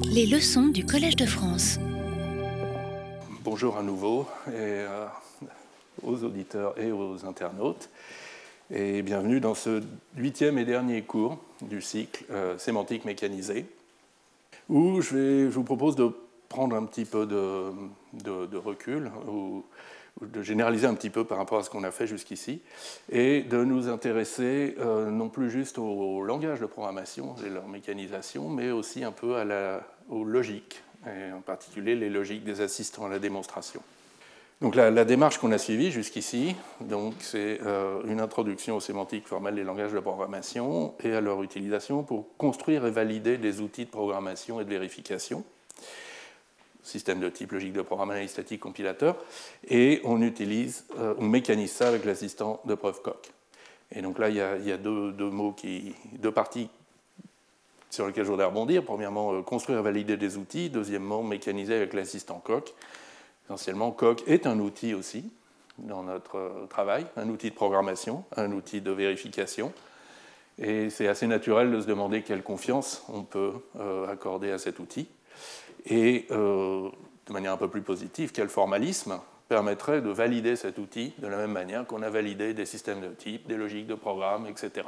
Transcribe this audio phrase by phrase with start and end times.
[0.00, 1.78] Les leçons du Collège de France.
[3.44, 5.06] Bonjour à nouveau euh,
[6.02, 7.90] aux auditeurs et aux internautes.
[8.70, 9.82] Et bienvenue dans ce
[10.16, 13.66] huitième et dernier cours du cycle euh, sémantique mécanisée,
[14.68, 16.10] où je, vous propose de
[16.48, 19.10] prendre un petit peu de, recul,
[20.20, 22.60] de généraliser un petit peu par rapport à ce qu'on a fait jusqu'ici,
[23.10, 28.48] et de nous intéresser euh, non plus juste au langage de programmation et leur mécanisation,
[28.48, 33.08] mais aussi un peu à la, aux logiques, en particulier les logiques des assistants à
[33.08, 33.82] la démonstration.
[34.62, 36.54] Donc la, démarche qu'on a suivie jusqu'ici,
[37.18, 42.04] c'est euh, une introduction aux sémantiques formelles des langages de programmation et à leur utilisation
[42.04, 45.42] pour construire et valider des outils de programmation et de vérification,
[46.82, 49.16] système de type logique de programme analyse statique compilateur,
[49.68, 53.30] et on utilise, euh, on mécanise ça avec l'assistant de preuve coq.
[53.94, 56.68] Et donc là, il y a, deux mots qui, deux parties
[57.92, 58.82] sur lesquelles je voudrais rebondir.
[58.84, 60.70] Premièrement, euh, construire et valider des outils.
[60.70, 62.72] Deuxièmement, mécaniser avec l'assistant coq.
[63.46, 65.30] Essentiellement, Coq est un outil aussi
[65.78, 69.72] dans notre euh, travail, un outil de programmation, un outil de vérification.
[70.58, 74.78] Et c'est assez naturel de se demander quelle confiance on peut euh, accorder à cet
[74.78, 75.08] outil.
[75.86, 76.88] Et euh,
[77.26, 81.36] de manière un peu plus positive, quel formalisme permettrait de valider cet outil de la
[81.36, 84.86] même manière qu'on a validé des systèmes de type, des logiques de programme, etc.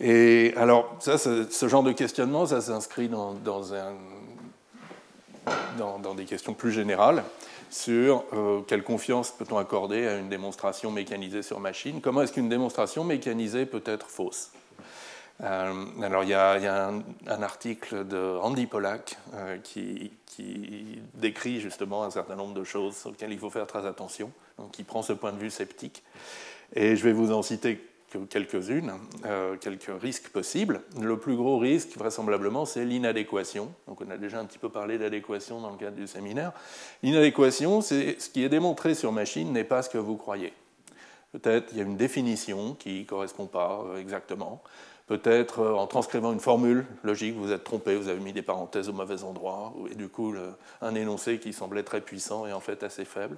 [0.00, 3.34] Et alors, ça, ce genre de questionnement, ça s'inscrit dans,
[6.14, 7.24] des questions plus générales
[7.70, 12.00] sur euh, quelle confiance peut-on accorder à une démonstration mécanisée sur machine?
[12.00, 14.50] Comment est-ce qu'une démonstration mécanisée peut être fausse?
[15.40, 20.10] Alors il y a, un, article de Andy Pollack euh, qui,
[21.14, 24.70] décrit justement un certain nombre de choses sur lesquelles il faut faire très attention, donc
[24.70, 26.04] qui prend ce point de vue sceptique.
[26.74, 27.80] Et je vais vous en citer
[28.10, 28.92] que quelques-unes,
[29.26, 30.80] euh, quelques risques possibles.
[31.00, 33.72] Le plus gros risque, vraisemblablement, c'est l'inadéquation.
[33.86, 36.52] Donc on a déjà un petit peu parlé d'adéquation dans le cadre du séminaire.
[37.02, 40.52] L'inadéquation, c'est ce qui est démontré sur machine n'est pas ce que vous croyez.
[41.32, 44.62] Peut-être il y a une définition qui ne correspond pas euh, exactement.
[45.08, 48.88] Peut-être euh, en transcrivant une formule logique, vous êtes trompé, vous avez mis des parenthèses
[48.88, 50.34] au mauvais endroit, et du coup
[50.82, 53.36] un énoncé qui semblait très puissant est en fait assez faible.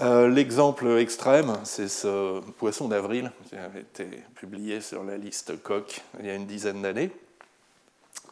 [0.00, 6.00] Euh, L'exemple extrême, c'est ce poisson d'avril qui avait été publié sur la liste Coq
[6.18, 7.10] il y a une dizaine d'années,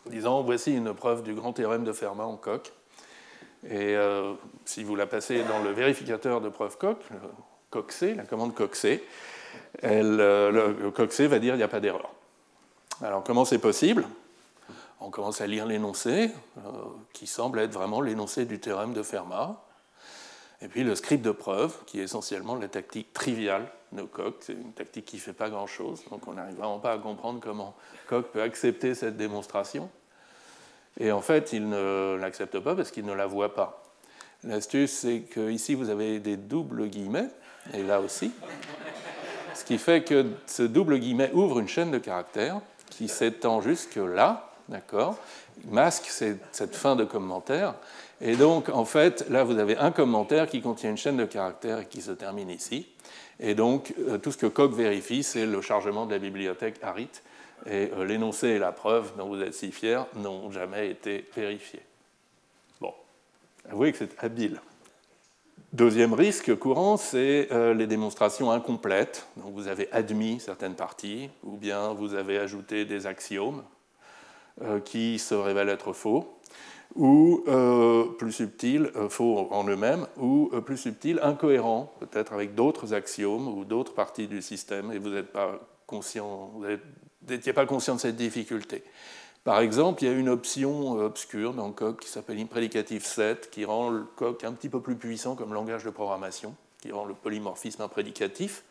[0.06, 2.72] disant voici une preuve du grand théorème de Fermat en Coq.
[3.66, 4.32] Et euh,
[4.64, 7.18] si vous la passez dans le vérificateur de preuve Coq, le
[8.16, 8.54] la commande
[9.84, 12.10] euh, le, COC-C va dire il n'y a pas d'erreur.
[13.02, 14.06] Alors comment c'est possible?
[15.00, 16.70] On commence à lire l'énoncé, euh,
[17.14, 19.64] qui semble être vraiment l'énoncé du théorème de Fermat.
[20.60, 24.34] Et puis le script de preuve, qui est essentiellement la tactique triviale de Coq.
[24.40, 27.40] C'est une tactique qui ne fait pas grand-chose, donc on n'arrive vraiment pas à comprendre
[27.42, 27.74] comment
[28.06, 29.88] Coq peut accepter cette démonstration.
[30.98, 33.82] Et en fait, il ne l'accepte pas parce qu'il ne la voit pas.
[34.44, 37.30] L'astuce, c'est qu'ici, vous avez des doubles guillemets,
[37.72, 38.30] et là aussi.
[39.54, 42.60] Ce qui fait que ce double guillemet ouvre une chaîne de caractères
[42.90, 45.16] qui s'étend jusque là, d'accord
[45.66, 47.74] Masque cette, cette fin de commentaire.
[48.20, 51.80] Et donc, en fait, là, vous avez un commentaire qui contient une chaîne de caractères
[51.80, 52.86] et qui se termine ici.
[53.38, 57.08] Et donc, euh, tout ce que Coq vérifie, c'est le chargement de la bibliothèque Harit.
[57.66, 61.82] Et euh, l'énoncé et la preuve dont vous êtes si fiers n'ont jamais été vérifiés.
[62.80, 62.92] Bon,
[63.70, 64.60] avouez que c'est habile.
[65.72, 69.28] Deuxième risque courant, c'est euh, les démonstrations incomplètes.
[69.36, 73.62] Donc vous avez admis certaines parties, ou bien vous avez ajouté des axiomes
[74.62, 76.26] euh, qui se révèlent être faux,
[76.96, 82.92] ou euh, plus subtil, euh, faux en eux-mêmes, ou plus subtil, incohérent, peut-être avec d'autres
[82.92, 88.82] axiomes ou d'autres parties du système, et vous n'étiez pas conscient de cette difficulté.
[89.44, 93.50] Par exemple, il y a une option euh, obscure dans Coq qui s'appelle imprédicatif set,
[93.50, 97.06] qui rend le Coq un petit peu plus puissant comme langage de programmation, qui rend
[97.06, 98.64] le polymorphisme imprédicatif.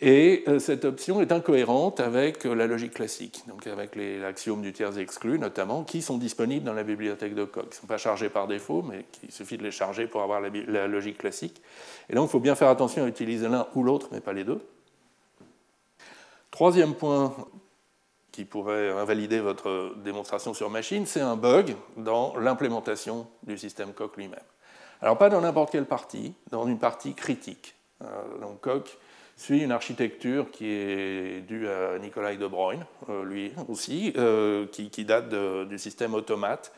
[0.00, 4.62] Et euh, cette option est incohérente avec euh, la logique classique, donc avec les axiomes
[4.62, 7.66] du tiers exclu notamment, qui sont disponibles dans la bibliothèque de Coq.
[7.66, 10.40] Ils ne sont pas chargés par défaut, mais il suffit de les charger pour avoir
[10.40, 11.62] la logique classique.
[12.10, 14.42] Et donc il faut bien faire attention à utiliser l'un ou l'autre, mais pas les
[14.42, 14.60] deux.
[16.50, 17.32] Troisième point
[18.34, 24.16] qui pourrait invalider votre démonstration sur machine, c'est un bug dans l'implémentation du système Coq
[24.16, 24.40] lui-même.
[25.00, 27.76] Alors pas dans n'importe quelle partie, dans une partie critique.
[28.02, 28.06] Euh,
[28.40, 28.98] donc Coq
[29.36, 35.04] suit une architecture qui est due à Nikolai de Bruyne, euh, lui aussi, euh, qui,
[35.04, 35.28] date
[35.68, 36.72] du système automate,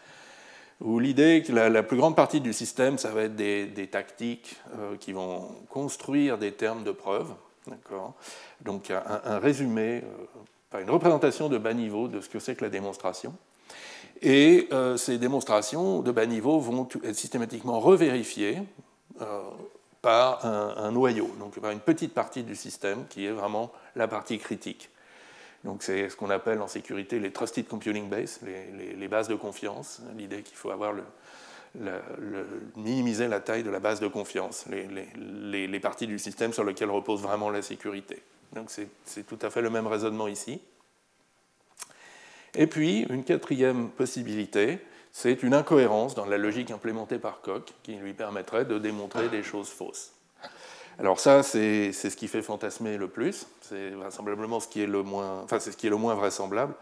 [0.82, 4.60] où l'idée que la, plus grande partie du système, ça va être des, tactiques
[5.00, 7.32] qui vont construire des termes de preuve,
[8.60, 10.02] donc un résumé,
[10.70, 13.34] pas une représentation de bas niveau de ce que c'est que la démonstration.
[14.22, 18.58] Et euh, ces démonstrations de bas niveau vont être systématiquement revérifiées
[19.20, 19.42] euh,
[20.02, 24.38] par un, noyau, donc par une petite partie du système qui est vraiment la partie
[24.38, 24.88] critique.
[25.64, 30.00] Donc c'est ce qu'on appelle en sécurité les trusted computing bases, les, bases de confiance.
[30.16, 31.02] L'idée qu'il faut avoir le,
[32.76, 36.90] minimiser la taille de la base de confiance, les, les parties du système sur lesquelles
[36.90, 38.22] repose vraiment la sécurité.
[38.56, 38.70] Donc
[39.04, 40.60] c'est tout à fait le même raisonnement ici.
[42.54, 44.78] Et puis, une quatrième possibilité,
[45.12, 49.42] c'est une incohérence dans la logique implémentée par Koch qui lui permettrait de démontrer des
[49.42, 50.12] choses fausses.
[50.98, 55.02] Alors ça, c'est ce qui fait fantasmer le plus, c'est vraisemblablement ce qui est le
[55.02, 56.74] moins, enfin, ce qui est le moins vraisemblable,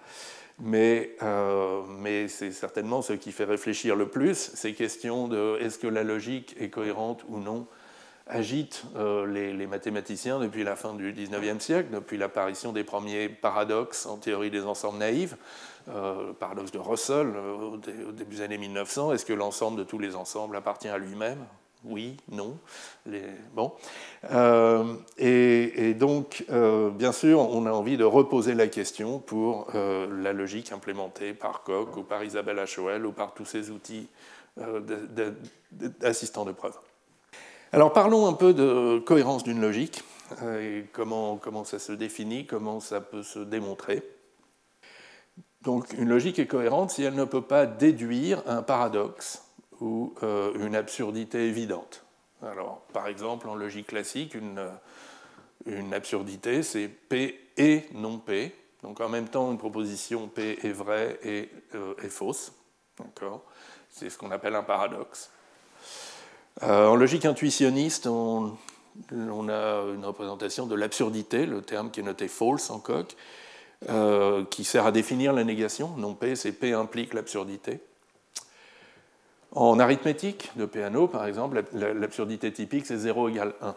[0.61, 5.79] mais, euh, mais c'est certainement ce qui fait réfléchir le plus, ces questions de est-ce
[5.79, 7.67] que la logique est cohérente ou non
[8.27, 14.07] agite euh, les, mathématiciens depuis la fin du XIXe siècle, depuis l'apparition des premiers paradoxes
[14.07, 15.37] en théorie des ensembles naïfs,
[15.89, 17.77] euh, paradoxe de Russell euh, au,
[18.13, 19.13] début des années 1900.
[19.13, 21.45] Est-ce que l'ensemble de tous les ensembles appartient à lui-même?
[21.87, 22.57] Oui, non.
[23.53, 23.73] Bon.
[25.19, 26.43] Et, et, donc,
[26.95, 31.95] bien sûr, on a envie de reposer la question pour la logique implémentée par Koch
[31.99, 33.05] ou par Isabelle H.O.L.
[33.05, 34.09] ou par tous ces outils
[36.01, 36.79] d'assistants de preuve.
[37.75, 40.05] Alors parlons un peu de cohérence d'une logique,
[40.43, 44.05] euh, comment, ça se définit, comment ça peut se démontrer.
[45.63, 49.43] Donc une logique est cohérente si elle ne peut pas déduire un paradoxe
[49.81, 52.05] ou euh, une absurdité évidente.
[52.43, 54.65] Alors par exemple en logique classique, une,
[55.67, 58.55] une absurdité c'est P et non P.
[58.85, 62.53] Donc en même temps une proposition P est vraie et euh, est fausse.
[63.91, 65.33] C'est ce qu'on appelle un paradoxe.
[66.63, 68.57] Euh, en logique intuitionniste, on,
[69.49, 73.17] a une représentation de l'absurdité, le terme qui est noté false en coq,
[73.89, 75.97] euh, qui sert à définir la négation.
[75.97, 77.81] Non P, c'est P implique l'absurdité.
[79.53, 83.75] En arithmétique de Peano, par exemple, l'absurdité typique, c'est 0 égale 1.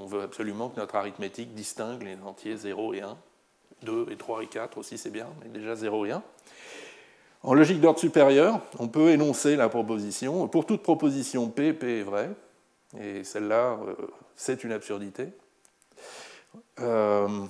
[0.00, 3.16] On veut absolument que notre arithmétique distingue les entiers 0 et 1.
[3.82, 6.22] 2 et 3 et 4 aussi, c'est bien, mais déjà 0 et 1.
[7.42, 10.46] En logique d'ordre supérieur, on peut énoncer la proposition.
[10.46, 12.30] Pour toute proposition P, P est vrai,
[13.00, 13.94] et celle-là, euh,
[14.36, 15.28] c'est une absurdité.
[16.80, 17.46] Euh,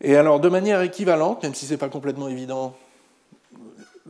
[0.00, 2.76] et alors, de manière équivalente, même si ce n'est pas complètement évident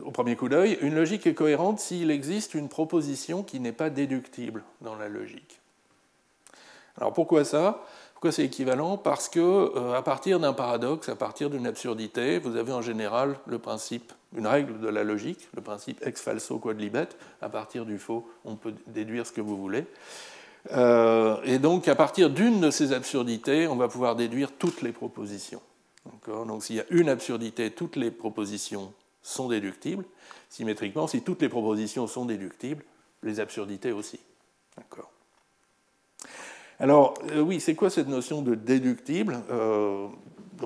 [0.03, 3.89] au premier coup d'œil, une logique est cohérente s'il existe une proposition qui n'est pas
[3.89, 5.61] déductible dans la logique.
[6.97, 7.83] Alors pourquoi ça?
[8.23, 12.55] Pourquoi c'est équivalent Parce que euh, à partir d'un paradoxe, à partir d'une absurdité, vous
[12.55, 16.79] avez en général le principe, une règle de la logique, le principe ex falso quod
[16.79, 17.09] libet.
[17.41, 19.85] À partir du faux, on peut déduire ce que vous voulez.
[20.71, 24.93] Euh, et donc, à partir d'une de ces absurdités, on va pouvoir déduire toutes les
[24.93, 25.61] propositions.
[26.25, 30.05] Donc, s'il y a une absurdité, toutes les propositions sont déductibles.
[30.49, 32.85] Symétriquement, si toutes les propositions sont déductibles,
[33.21, 34.21] les absurdités aussi.
[34.77, 35.12] D'accord?
[36.79, 40.07] Alors, euh, oui, c'est quoi cette notion de déductible euh,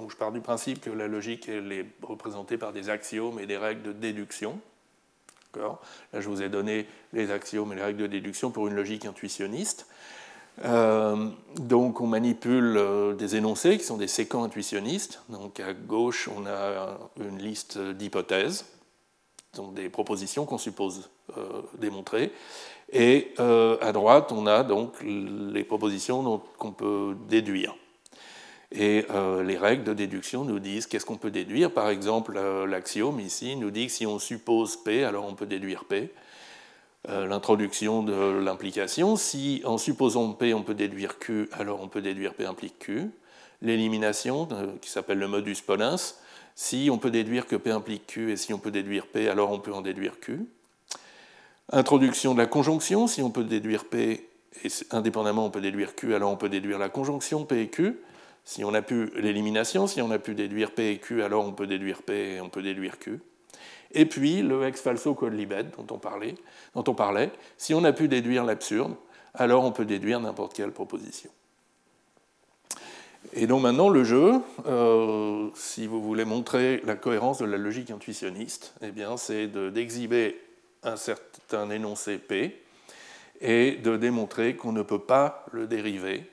[0.09, 3.81] je pars du principe que la logique est représentée par des axiomes et des règles
[3.81, 4.59] de déduction.
[5.56, 5.80] Là,
[6.13, 9.88] je vous ai donné les axiomes et les règles de déduction pour une logique intuitionniste.
[10.65, 12.80] Euh, donc, on manipule
[13.18, 15.24] des énoncés qui sont des séquents intuitionnistes.
[15.30, 18.65] Donc, à gauche, on a une liste d'hypothèses,
[19.56, 21.09] donc des propositions qu'on suppose
[21.80, 22.31] démontrer.
[22.92, 27.76] Et euh, à droite, on a donc les propositions qu'on peut déduire.
[28.72, 31.72] Et euh, les règles de déduction nous disent qu'est-ce qu'on peut déduire.
[31.72, 35.46] Par exemple, euh, l'axiome ici nous dit que si on suppose P, alors on peut
[35.46, 36.14] déduire P.
[37.10, 42.34] L'introduction de l'implication, si en supposant P, on peut déduire Q, alors on peut déduire
[42.34, 43.12] P implique Q.
[43.62, 44.50] L'élimination,
[44.82, 46.20] qui s'appelle le modus ponens,
[46.54, 49.52] si on peut déduire que P implique Q et si on peut déduire P, alors
[49.54, 50.50] on peut en déduire Q.
[51.71, 54.30] Introduction de la conjonction, si on peut déduire P,
[54.64, 58.00] et indépendamment on peut déduire Q, alors on peut déduire la conjonction P et Q.
[58.45, 61.52] Si on a pu l'élimination, si on a pu déduire P et Q, alors on
[61.52, 63.19] peut déduire P et on peut déduire Q.
[63.92, 66.36] Et puis le ex falso quod libet dont on parlait,
[66.74, 68.95] dont on parlait si on a pu déduire l'absurde,
[69.33, 71.30] alors on peut déduire n'importe quelle proposition.
[73.33, 74.36] Et donc maintenant le jeu,
[74.68, 80.40] euh, si vous voulez montrer la cohérence de la logique intuitionniste, eh c'est d'exhiber
[80.84, 82.64] un certain énoncé P
[83.42, 86.30] et de démontrer qu'on ne peut pas le dériver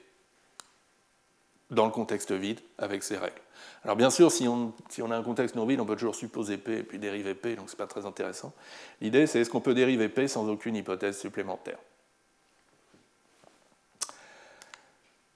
[1.70, 3.40] dans le contexte vide avec ces règles.
[3.84, 4.72] Alors bien sûr, si on,
[5.10, 7.68] a un contexte non vide, on peut toujours supposer P et puis dériver P, donc
[7.68, 8.52] ce n'est pas très intéressant.
[9.00, 11.78] L'idée, c'est est-ce qu'on peut dériver P sans aucune hypothèse supplémentaire?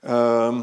[0.07, 0.63] Euh,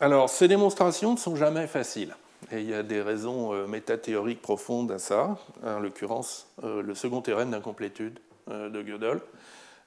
[0.00, 2.14] Alors, ces démonstrations ne sont jamais faciles.
[2.52, 6.94] Et il y a des raisons euh, métathéoriques profondes à ça, en l'occurrence euh, le
[6.94, 8.18] second théorème d'incomplétude
[8.48, 9.20] de Gödel.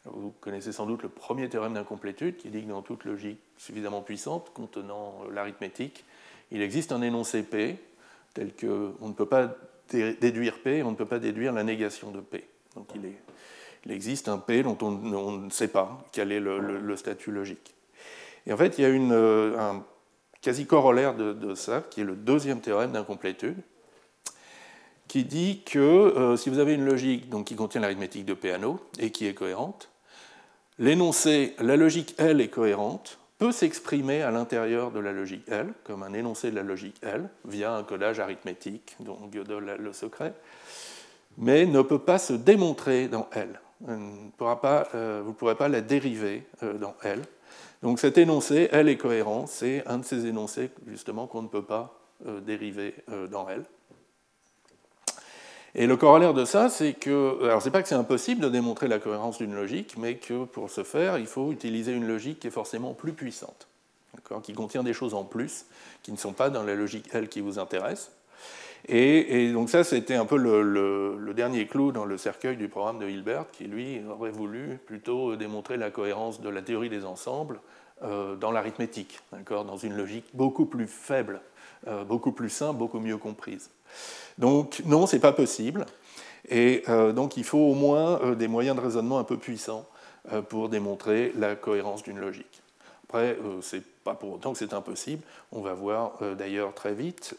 [0.06, 4.02] Vous connaissez sans doute le premier théorème d'incomplétude qui dit que dans toute logique suffisamment
[4.02, 6.06] puissante contenant l'arithmétique,
[6.52, 7.78] il existe un énoncé P
[8.34, 9.54] tel qu'on ne peut pas
[9.90, 12.48] déduire P et on ne peut pas déduire la négation de P.
[12.76, 17.74] Donc il existe un P dont on, ne sait pas quel est le, statut logique.
[18.46, 19.84] Et en fait, il y a une, un
[20.44, 23.58] quasi corollaire de, ça, qui est le deuxième théorème d'incomplétude,
[25.08, 28.80] qui dit que euh, si vous avez une logique donc, qui contient l'arithmétique de Peano
[29.00, 29.90] et qui est cohérente,
[30.80, 36.04] l'énoncé, la logique L est cohérente, peut s'exprimer à l'intérieur de la logique L, comme
[36.04, 40.34] un énoncé de la logique L, via un codage arithmétique dont Gödel le secret,
[41.38, 43.60] mais ne peut pas se démontrer dans L.
[43.90, 47.22] Euh, vous ne pourrez pas la dériver euh, dans L.
[47.84, 51.66] Donc cet énoncé, L est cohérent, c'est un de ces énoncés justement qu'on ne peut
[51.66, 53.66] pas euh, dériver euh, dans L.
[55.76, 58.88] Et le corollaire de ça, c'est que, alors c'est pas que c'est impossible de démontrer
[58.88, 62.48] la cohérence d'une logique, mais que pour ce faire, il faut utiliser une logique qui
[62.48, 63.68] est forcément plus puissante,
[64.44, 65.66] qui contient des choses en plus,
[66.04, 68.12] qui ne sont pas dans la logique L qui vous intéresse.
[68.88, 73.10] Et, donc ça, c'était un peu le, dernier clou dans le cercueil du programme de
[73.10, 77.60] Hilbert, qui lui aurait voulu plutôt démontrer la cohérence de la théorie des ensembles
[78.04, 81.42] euh, dans l'arithmétique, dans une logique beaucoup plus faible,
[81.88, 83.72] euh, beaucoup plus simple, beaucoup mieux comprise.
[84.38, 85.86] Donc non, c'est pas possible.
[86.50, 89.88] Et euh, donc il faut au moins des moyens de raisonnement un peu puissants
[90.50, 92.62] pour démontrer la cohérence d'une logique.
[93.10, 95.22] Après, c'est pas pour autant que c'est impossible.
[95.52, 97.36] On va voir d'ailleurs très vite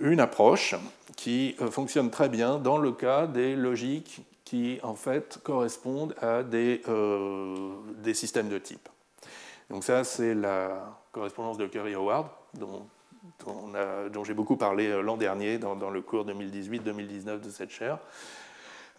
[0.00, 0.74] une approche
[1.16, 6.82] qui fonctionne très bien dans le cas des logiques qui en fait correspondent à des,
[8.02, 8.88] des systèmes de type.
[9.70, 12.86] Donc ça, c'est la correspondance de Curry Howard, dont,
[14.12, 17.98] dont, j'ai beaucoup parlé euh, l'an dernier dans, le cours 2018-2019 de cette chaire.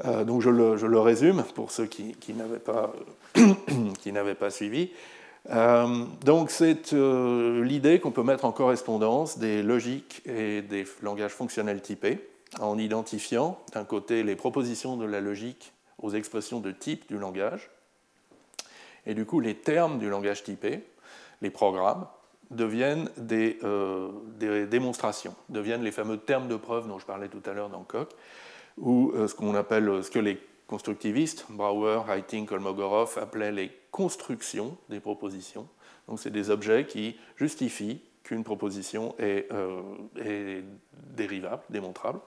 [0.04, 2.94] Euh, donc je le, résume pour ceux qui, qui n'avaient pas,
[4.40, 4.92] pas, suivi.
[5.52, 11.82] Euh, donc c'est l'idée qu'on peut mettre en correspondance des logiques et des langages fonctionnels
[11.82, 12.28] typés
[12.60, 17.70] en identifiant d'un côté les propositions de la logique aux expressions de type du langage
[19.06, 20.84] et du coup, les termes du langage typé,
[21.42, 22.08] les programmes,
[22.52, 24.12] deviennent des, euh,
[24.68, 28.10] démonstrations, deviennent les fameux termes de preuve dont je parlais tout à l'heure dans Koch,
[28.78, 34.76] ou euh, ce qu'on appelle, ce que les constructivistes, Brouwer, Heiting, Kolmogorov, appelaient les constructions
[34.90, 35.70] des propositions.
[36.10, 40.62] Donc, c'est des objets qui justifient qu'une proposition est, euh,
[41.16, 42.20] dérivable, démontrable.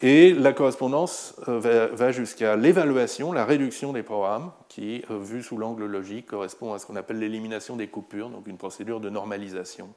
[0.00, 5.58] Et la correspondance euh, va jusqu'à l'évaluation, la réduction des programmes, qui, euh, vu sous
[5.58, 9.94] l'angle logique, correspond à ce qu'on appelle l'élimination des coupures, donc une procédure de normalisation,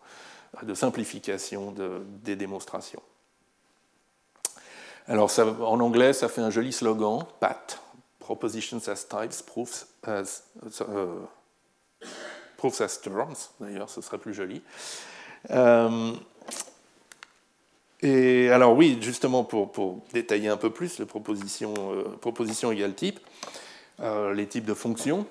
[0.62, 1.74] de simplification
[2.24, 3.02] des démonstrations.
[5.08, 7.80] Alors en anglais, ça fait un joli slogan, PAT,
[8.26, 10.44] Propositions as Types, Proofs as,
[10.82, 11.20] euh,
[12.58, 14.64] proofs as Terms, d'ailleurs ce serait plus joli.
[18.02, 23.20] Et alors oui, justement pour, détailler un peu plus les propositions, euh, égale type,
[24.00, 25.26] euh, les types de fonctions,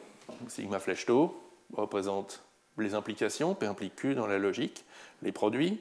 [0.48, 1.40] sigma flèche tau,
[1.72, 2.42] représentent
[2.78, 4.84] les implications, P implique Q dans la logique,
[5.22, 5.80] les produits,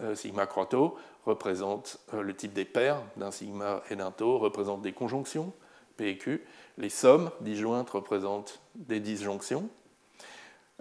[0.00, 0.96] euh, sigma croix tau,
[1.26, 5.52] représentent le type des paires d'un sigma et d'un tau, représentent des conjonctions,
[5.96, 6.42] P et Q,
[6.78, 9.68] les sommes disjointes représentent des disjonctions,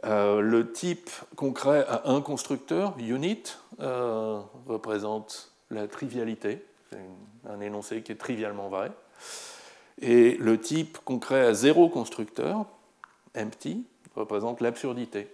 [0.06, 3.44] euh, le type concret à un constructeur, unit,
[3.80, 6.66] euh, représente la trivialité,
[7.48, 8.92] un énoncé qui est trivialement vrai.
[10.02, 12.66] Et le type concret à zéro constructeur,
[13.38, 15.30] empty, représente l'absurdité.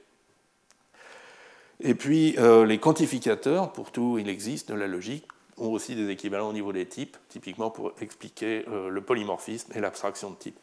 [1.81, 5.27] Et puis euh, les quantificateurs, pour tout il existe de la logique,
[5.59, 10.31] ont aussi des équivalents au niveau des types, typiquement pour expliquer le polymorphisme et l'abstraction
[10.31, 10.57] de type.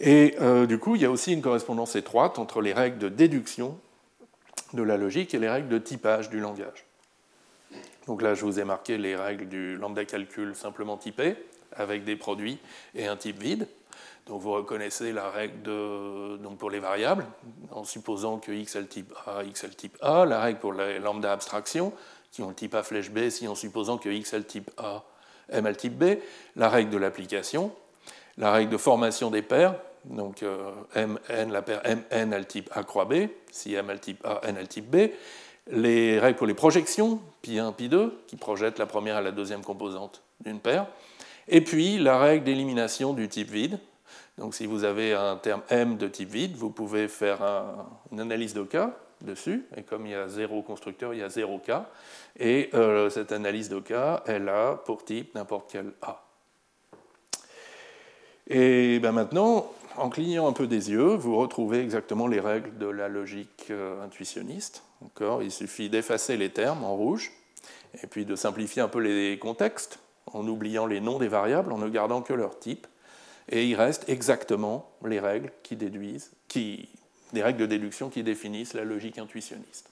[0.00, 3.10] Et euh, du coup, il y a aussi une correspondance étroite entre les règles de
[3.10, 3.78] déduction
[4.72, 6.86] de la logique et les règles de typage du langage.
[8.06, 11.36] Donc là, je vous ai marqué les règles du lambda calcul simplement typé,
[11.72, 12.58] avec des produits
[12.94, 13.68] et un type vide.
[14.30, 17.26] Donc vous reconnaissez la règle de, donc pour les variables,
[17.72, 20.60] en supposant que x est le type A, x est le type A, la règle
[20.60, 21.92] pour les lambda abstraction,
[22.30, 24.70] qui ont le type A flèche B, si en supposant que x est le type
[24.78, 25.02] A,
[25.48, 26.18] M est le type B,
[26.54, 27.72] la règle de l'application,
[28.38, 32.70] la règle de formation des paires, donc euh, Mn, la paire Mn a le type
[32.72, 33.14] A croix B,
[33.50, 35.10] si M a le type A, N a le type B,
[35.72, 40.22] les règles pour les projections, pi1, pi2, qui projettent la première et la deuxième composante
[40.38, 40.86] d'une paire,
[41.48, 43.80] et puis la règle d'élimination du type vide.
[44.40, 47.42] Donc si vous avez un terme M de type vide, vous pouvez faire
[48.10, 51.28] une analyse de cas, dessus, et comme il y a zéro constructeur, il y a
[51.28, 51.90] zéro cas,
[52.38, 56.24] et euh, cette analyse de cas, elle a pour type n'importe quel A.
[58.46, 62.86] Et ben maintenant, en clignant un peu des yeux, vous retrouvez exactement les règles de
[62.86, 64.82] la logique euh, intuitionniste.
[65.42, 67.30] Il suffit d'effacer les termes en rouge,
[68.02, 69.98] et puis de simplifier un peu les contextes,
[70.32, 72.86] en oubliant les noms des variables, en ne gardant que leur type,
[73.50, 76.88] et il reste exactement les règles qui déduisent, qui,
[77.32, 79.90] des règles de déduction qui définissent la logique intuitionniste.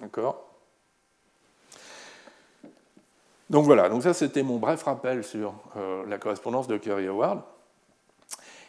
[0.00, 0.44] D'accord?
[3.50, 7.42] Donc voilà, donc ça c'était mon bref rappel sur euh, la correspondance de Curry-Howard.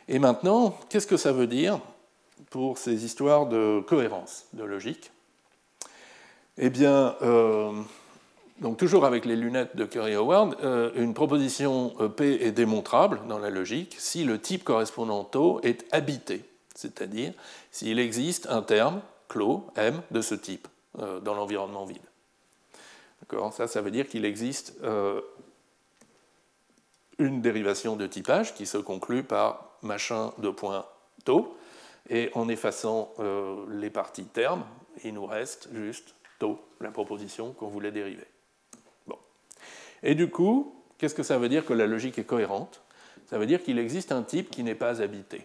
[0.07, 1.79] Et maintenant, qu'est-ce que ça veut dire
[2.49, 5.11] pour ces histoires de cohérence, de logique?
[6.57, 7.71] Eh bien, euh,
[8.59, 13.49] donc toujours avec les lunettes de Curry-Howard, euh, une proposition P est démontrable dans la
[13.49, 17.33] logique si le type correspondant tau est habité, c'est-à-dire
[17.71, 20.67] s'il existe un terme clos M de ce type
[20.99, 22.01] euh, dans l'environnement vide.
[23.51, 25.21] Ça, ça veut dire qu'il existe euh,
[27.19, 30.85] une dérivation de typage qui se conclut par machin de point
[31.25, 31.57] tau,
[32.09, 33.11] et en effaçant
[33.69, 34.63] les parties termes,
[35.03, 38.25] il nous reste juste tau, la proposition qu'on voulait dériver.
[40.03, 42.81] Et du coup, qu'est-ce que ça veut dire que la logique est cohérente?
[43.27, 45.41] Ça veut dire qu'il existe un type qui n'est pas habité.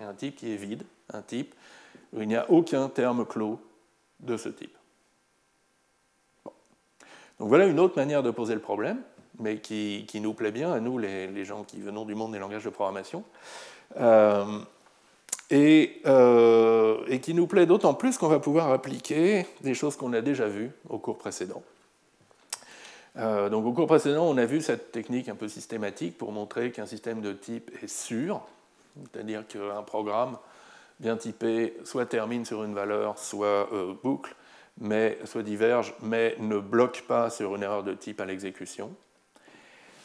[0.00, 1.54] Un type qui est vide, un type
[2.12, 3.60] où il n'y a aucun terme clos
[4.20, 4.76] de ce type.
[7.38, 8.98] Donc voilà une autre manière de poser le problème,
[9.40, 12.64] mais qui, nous plaît bien à nous, les, gens qui venons du monde des langages
[12.64, 13.24] de programmation,
[13.96, 14.60] euh,
[15.52, 20.20] euh, et, qui nous plaît d'autant plus qu'on va pouvoir appliquer des choses qu'on a
[20.20, 21.62] déjà vues au cours précédent.
[23.16, 26.72] Euh, donc au cours précédent, on a vu cette technique un peu systématique pour montrer
[26.72, 28.42] qu'un système de type est sûr,
[29.12, 30.36] c'est-à-dire qu'un programme
[31.00, 34.34] bien typé soit termine sur une valeur, soit euh, boucle,
[34.80, 38.90] mais soit diverge, mais ne bloque pas sur une erreur de type à l'exécution.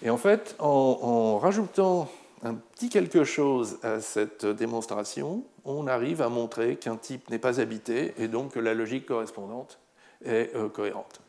[0.02, 2.10] Et en fait, en, rajoutant
[2.44, 7.60] un petit quelque chose à cette démonstration, on arrive à montrer qu'un type n'est pas
[7.60, 9.80] habité et donc que la logique correspondante
[10.24, 11.22] est euh, cohérente.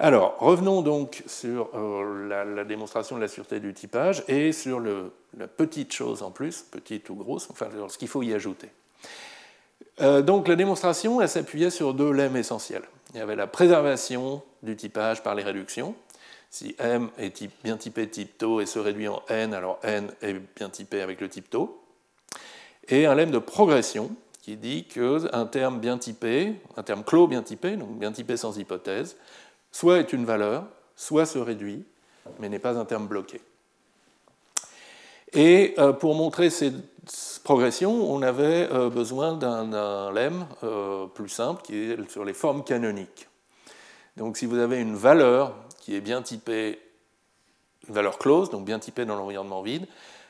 [0.00, 5.48] Alors, revenons donc sur euh, la, démonstration de la sûreté du typage et sur la
[5.48, 8.68] petite chose en plus, petite ou grosse, enfin ce qu'il faut y ajouter.
[10.00, 12.84] Euh, donc la démonstration, elle s'appuyait sur deux lemmes essentiels.
[13.12, 15.96] Il y avait la préservation du typage par les réductions.
[16.48, 20.36] Si M est bien typé type tau et se réduit en N, alors N est
[20.56, 21.82] bien typé avec le type tau.
[22.86, 27.42] Et un lemme de progression qui dit qu'un terme bien typé, un terme clos bien
[27.42, 29.16] typé, donc bien typé sans hypothèse,
[29.72, 30.64] soit est une valeur,
[30.96, 31.84] soit se réduit,
[32.38, 33.40] mais n'est pas un terme bloqué.
[35.32, 36.72] Et euh, pour montrer ces
[37.44, 42.64] progressions, on avait euh, besoin d'un lemme euh, plus simple qui est sur les formes
[42.64, 43.28] canoniques.
[44.16, 46.80] Donc si vous avez une valeur qui est bien typée,
[47.86, 49.86] une valeur close, donc bien typée dans l'environnement vide,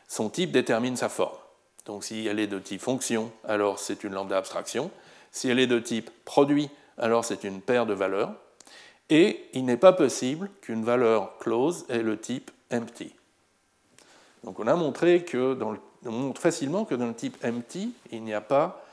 [0.09, 1.39] son type détermine sa forme.
[1.87, 4.91] Donc si elle est de type fonction, alors c'est une lambda abstraction.
[5.31, 8.35] Si elle est de type produit, alors c'est une paire de valeurs.
[9.11, 13.15] Et il n'est pas possible qu'une valeur close ait le type empty.
[14.45, 15.59] Donc on a montré que
[16.05, 18.85] on montre facilement que dans le type empty, il n'y a pas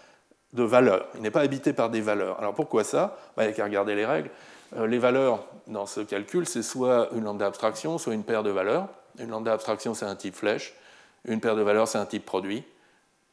[0.54, 1.08] de valeur.
[1.16, 2.40] Il n'est pas habité par des valeurs.
[2.40, 3.18] Alors pourquoi ça?
[3.36, 4.30] Bah, Il n'y a qu'à regarder les règles.
[4.78, 8.50] Euh, les valeurs dans ce calcul, c'est soit une lambda abstraction, soit une paire de
[8.50, 8.88] valeurs.
[9.20, 10.74] Une lambda abstraction, c'est un type flèche.
[11.26, 12.64] Une paire de valeurs, c'est un type produit.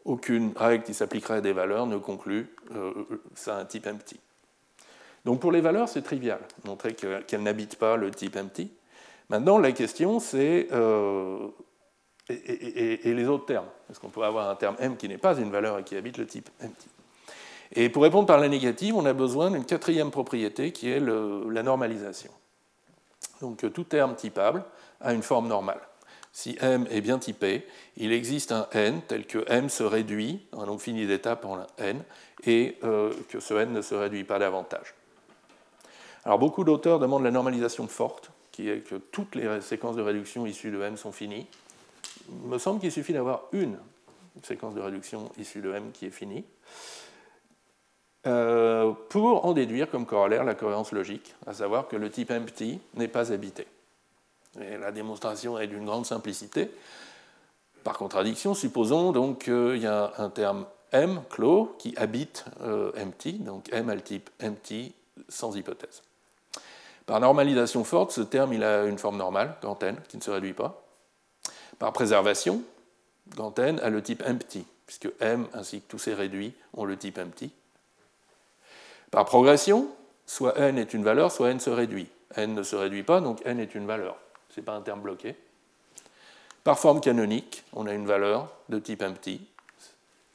[0.05, 2.93] Aucune règle qui s'appliquerait à des valeurs ne conclut euh,
[3.35, 4.19] c'est un type empty.
[5.25, 8.73] Donc pour les valeurs, c'est trivial, montrer qu'elles n'habitent pas le type empty.
[9.29, 11.49] Maintenant, la question, c'est euh,
[12.29, 13.69] et, les autres termes.
[13.91, 16.19] Est-ce qu'on pourrait avoir un terme m qui n'est pas une valeur et qui habite
[16.19, 16.89] le type empty
[17.73, 21.63] Et pour répondre par la négative, on a besoin d'une quatrième propriété qui est la
[21.63, 22.33] normalisation.
[23.41, 24.65] Donc tout terme typable
[25.01, 25.81] a une forme normale.
[26.33, 30.65] Si m est bien typé, il existe un n tel que m se réduit, un
[30.65, 32.03] nombre fini d'étapes en n,
[32.45, 34.95] et euh, que ce n ne se réduit pas davantage.
[36.25, 40.47] Alors beaucoup d'auteurs demandent la normalisation forte, qui est que toutes les séquences de réduction
[40.47, 41.47] issues de M sont finies.
[42.29, 43.79] Il me semble qu'il suffit d'avoir une
[44.43, 46.45] séquence de réduction issue de M qui est finie,
[48.27, 52.79] euh, pour en déduire comme corollaire la cohérence logique, à savoir que le type empty
[52.95, 53.67] n'est pas habité.
[54.55, 56.71] La démonstration est d'une grande simplicité.
[57.85, 63.33] Par contradiction, supposons donc qu'il y a un terme M clos qui habite euh, empty,
[63.35, 64.95] donc M a le type empty
[65.29, 66.03] sans hypothèse.
[67.07, 70.53] Par normalisation forte, ce terme il a une forme normale, N, qui ne se réduit
[70.53, 70.83] pas.
[71.79, 72.63] Par préservation,
[73.57, 77.19] N a le type empty, puisque M ainsi que tous ses réduits ont le type
[77.19, 77.51] empty.
[79.13, 79.89] Par progression,
[80.27, 82.09] soit n est une valeur, soit n se réduit.
[82.37, 84.17] n ne se réduit pas, donc n est une valeur.
[84.49, 85.37] Ce n'est pas un terme bloqué.
[86.65, 89.47] Par forme canonique, on a une valeur de type empty.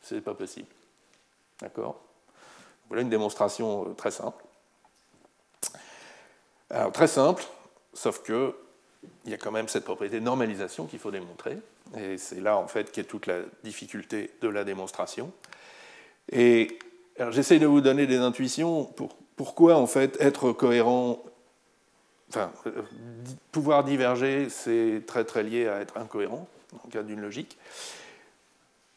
[0.04, 0.68] Ce n'est pas possible.
[1.60, 2.00] D'accord?
[2.88, 4.44] Voilà une démonstration euh, très simple.
[6.94, 7.44] Très simple,
[7.94, 8.54] sauf que
[9.26, 11.58] il y a quand même cette propriété de normalisation qu'il faut démontrer.
[11.98, 15.32] Et c'est là, en fait, qu'est toute la difficulté de la démonstration.
[16.32, 16.78] Et
[17.30, 21.20] j'essaie de vous donner des intuitions pour pourquoi, en fait, être cohérent,
[22.30, 22.82] enfin, euh,
[23.52, 27.56] pouvoir diverger, c'est très, très lié à être incohérent, dans le cas d'une logique.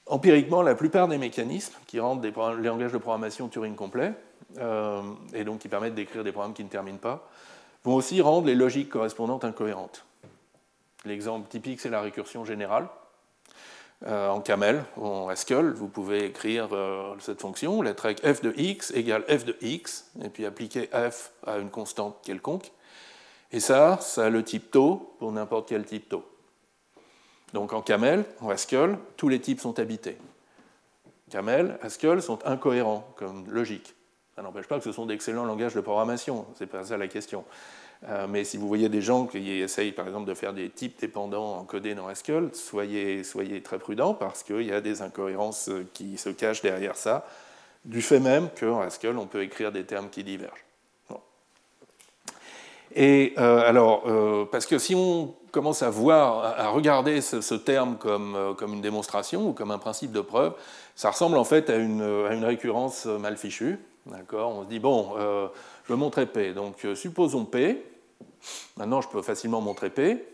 [0.06, 2.32] Empiriquement, la plupart des mécanismes qui rendent les
[2.66, 4.14] langages de programmation Turing complets,
[4.58, 5.02] euh,
[5.34, 7.28] et donc qui permettent d'écrire des programmes qui ne terminent pas,
[7.84, 10.04] vont aussi rendre les logiques correspondantes incohérentes.
[11.04, 12.88] L'exemple typique, c'est la récursion générale.
[14.06, 18.92] Euh, en camel, en Haskell, vous pouvez écrire euh, cette fonction, lettre f de x
[18.92, 22.72] égale f de x, et puis appliquer f à une constante quelconque.
[23.52, 26.24] Et ça, ça a le type taux pour n'importe quel type taux.
[27.52, 30.16] Donc en camel, en Haskell, tous les types sont habités.
[31.30, 33.94] Camel, Haskell sont incohérents comme logique.
[34.40, 37.44] Ça n'empêche pas que ce sont d'excellents langages de programmation, c'est pas ça la question.
[38.08, 40.98] Euh, mais si vous voyez des gens qui essayent par exemple de faire des types
[40.98, 46.16] dépendants encodés dans Haskell, soyez, soyez très prudents parce qu'il y a des incohérences qui
[46.16, 47.26] se cachent derrière ça,
[47.84, 50.64] du fait même qu'en Haskell on peut écrire des termes qui divergent.
[52.94, 57.98] Et euh, alors, euh, parce que si on commence à voir, à regarder ce, terme
[57.98, 60.54] comme, comme, une démonstration ou comme un principe de preuve,
[60.96, 63.78] ça ressemble en fait à une, à une récurrence mal fichue.
[64.06, 65.48] D'accord On se dit, bon, euh,
[65.84, 66.52] je veux P.
[66.52, 67.84] Donc, euh, supposons P.
[68.76, 70.26] Maintenant, je peux facilement montrer P.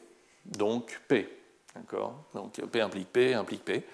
[0.44, 1.28] Donc, P.
[1.74, 3.84] D'accord Donc, P implique P, implique P.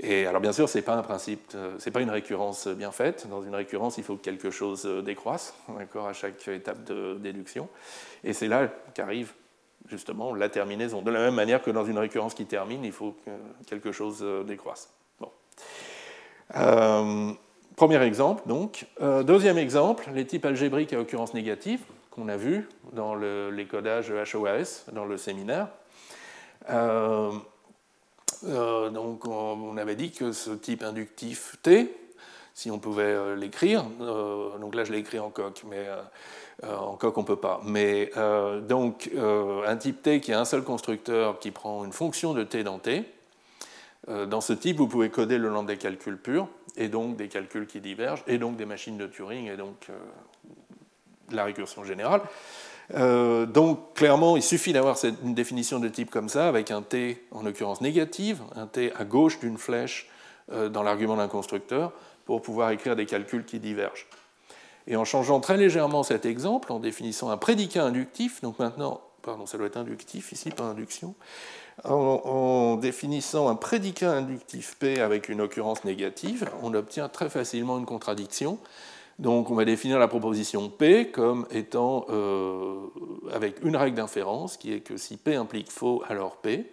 [0.00, 2.90] Et alors, bien sûr, ce n'est pas un principe, euh, c'est pas une récurrence bien
[2.90, 3.26] faite.
[3.30, 7.68] Dans une récurrence, il faut que quelque chose décroisse, d'accord, à chaque étape de déduction.
[8.24, 9.32] Et c'est là qu'arrive
[9.88, 11.00] justement la terminaison.
[11.00, 13.30] De la même manière que dans une récurrence qui termine, il faut que
[13.66, 14.90] quelque chose décroisse.
[15.20, 15.30] Bon.
[17.76, 18.86] Premier exemple, donc.
[19.02, 24.10] Euh, deuxième exemple, les types algébriques à occurrence négative, qu'on a vu dans les codages
[24.10, 25.68] HOAS, dans le séminaire.
[26.70, 27.30] Euh,
[28.44, 31.94] euh, donc, on avait dit que ce type inductif T,
[32.54, 33.84] si on pouvait l'écrire,
[34.58, 35.86] donc là je l'ai écrit en coq, mais
[36.66, 37.60] en coq on ne peut pas.
[37.64, 38.10] Mais
[38.66, 39.10] donc,
[39.66, 42.78] un type T qui a un seul constructeur qui prend une fonction de T dans
[42.78, 43.04] T,
[44.08, 47.66] dans ce type, vous pouvez coder le long des calculs purs et donc des calculs
[47.66, 49.98] qui divergent, et donc des machines de Turing, et donc euh,
[51.30, 52.20] la récursion générale.
[52.94, 57.24] Euh, donc clairement, il suffit d'avoir une définition de type comme ça, avec un t
[57.32, 60.08] en l'occurrence négative, un t à gauche d'une flèche
[60.52, 61.92] euh, dans l'argument d'un constructeur,
[62.26, 64.06] pour pouvoir écrire des calculs qui divergent.
[64.86, 69.46] Et en changeant très légèrement cet exemple, en définissant un prédicat inductif, donc maintenant, pardon,
[69.46, 71.14] ça doit être inductif ici, pas induction,
[71.84, 77.86] en, définissant un prédicat inductif P avec une occurrence négative, on obtient très facilement une
[77.86, 78.58] contradiction.
[79.18, 82.76] Donc on va définir la proposition P comme étant euh,
[83.32, 86.70] avec une règle d'inférence qui est que si P implique faux, alors P.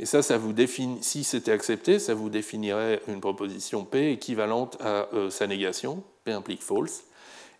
[0.00, 0.54] Et ça, vous
[1.00, 6.32] si c'était accepté, ça vous définirait une proposition P équivalente à euh, sa négation, P
[6.32, 7.02] implique false.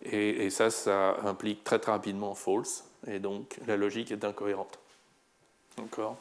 [0.03, 2.85] Et, et, ça, ça implique très, très rapidement false.
[3.07, 4.79] Et donc la logique est incohérente.
[5.77, 6.15] D'accord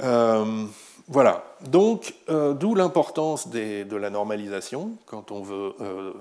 [0.00, 0.66] euh,
[1.08, 6.12] voilà, donc euh, d'où l'importance de la normalisation quand on veut, euh,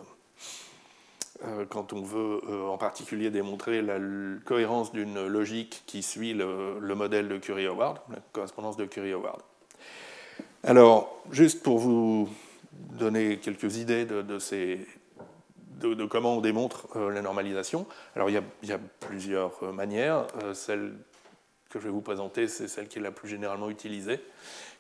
[1.70, 3.98] quand on veut en particulier démontrer la
[4.46, 9.42] cohérence d'une logique qui suit le, modèle de Curie-Howard, la correspondance de Curie-Howard.
[10.64, 12.30] Alors, juste pour vous
[12.74, 14.24] donner quelques idées de,
[16.06, 17.86] comment on démontre la normalisation.
[18.16, 20.26] Alors, il y a, il y a plusieurs manières.
[20.54, 20.94] celle
[21.78, 24.20] que je vais vous présenter, c'est celle qui est la plus généralement utilisée,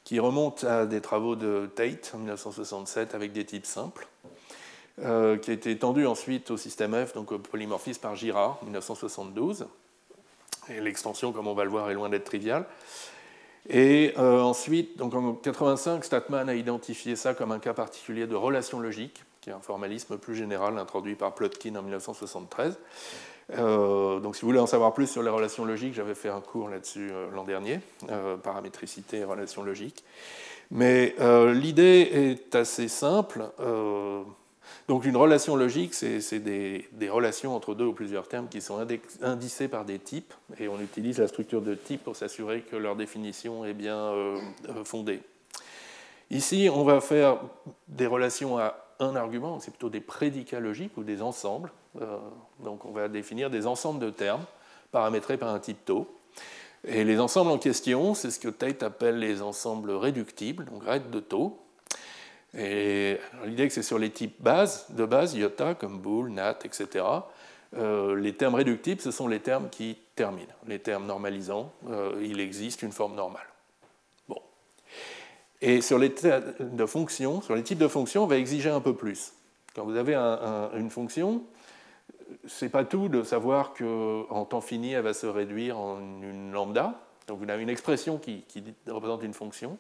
[0.03, 4.07] qui remonte à des travaux de Tate en 1967 avec des types simples,
[4.99, 8.65] euh, qui a été étendu ensuite au système F, donc au polymorphisme par Girard en
[8.65, 9.67] 1972.
[10.69, 12.65] Et l'extension, comme on va le voir, est loin d'être triviale.
[13.69, 18.35] Et euh, ensuite, donc en 85, Statman a identifié ça comme un cas particulier de
[18.35, 22.77] relation logique, qui est un formalisme plus général introduit par Plotkin en 1973.
[23.53, 26.41] Euh, donc si vous voulez en savoir plus sur les relations logiques, j'avais fait un
[26.41, 27.79] cours là-dessus euh, l'an dernier,
[28.09, 30.03] euh, paramétricité et relations logiques.
[30.69, 31.15] Mais
[31.53, 33.49] l'idée est assez simple.
[34.89, 38.85] donc une relation logique, c'est des, des, relations entre deux ou plusieurs termes qui sont
[39.21, 42.97] indicés par des types, et on utilise la structure de type pour s'assurer que leur
[42.97, 44.11] définition est bien
[44.83, 45.21] fondée.
[46.31, 47.39] Ici, on va faire
[47.87, 51.71] des relations à un argument, c'est plutôt des prédicats logiques ou des ensembles.
[52.01, 52.17] Euh,
[52.59, 54.43] donc on va définir des ensembles de termes
[54.91, 56.07] paramétrés par un type taux.
[56.85, 61.09] Et les ensembles en question, c'est ce que Tate appelle les ensembles réductibles, donc RED
[61.09, 61.59] de taux.
[62.57, 67.03] Et l'idée que c'est sur les types base, de base, iota, comme bool, nat, etc.
[67.75, 70.53] Euh, les termes réductibles, ce sont les termes qui terminent.
[70.65, 73.47] Les termes normalisants, euh, il existe une forme normale.
[74.29, 74.41] Bon.
[75.61, 79.33] Et sur les, de sur les types de fonctions, on va exiger un peu plus.
[79.75, 81.43] Quand vous avez une fonction,
[82.47, 86.99] c'est pas tout de savoir qu'en temps fini, elle va se réduire en une lambda.
[87.27, 88.43] Donc vous avez une expression qui,
[88.87, 89.77] représente une fonction.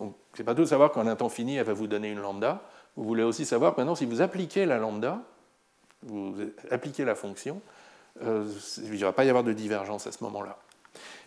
[0.00, 2.20] Donc c'est pas tout de savoir qu'en un temps fini, elle va vous donner une
[2.20, 2.62] lambda.
[2.96, 5.22] Vous voulez aussi savoir maintenant, si vous appliquez la lambda,
[6.02, 6.34] vous
[6.70, 7.60] appliquez la fonction,
[8.22, 8.44] euh,
[8.78, 10.58] il ne va pas y avoir de divergence à ce moment-là.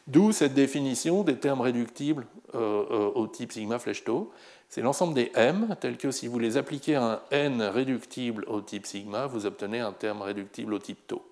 [0.08, 4.32] D'où cette définition des termes réductibles euh, euh, au type sigma flèche tau.
[4.72, 8.62] C'est l'ensemble des m, tels que si vous les appliquez à un n réductible au
[8.62, 11.30] type sigma, vous obtenez un terme réductible au type tau.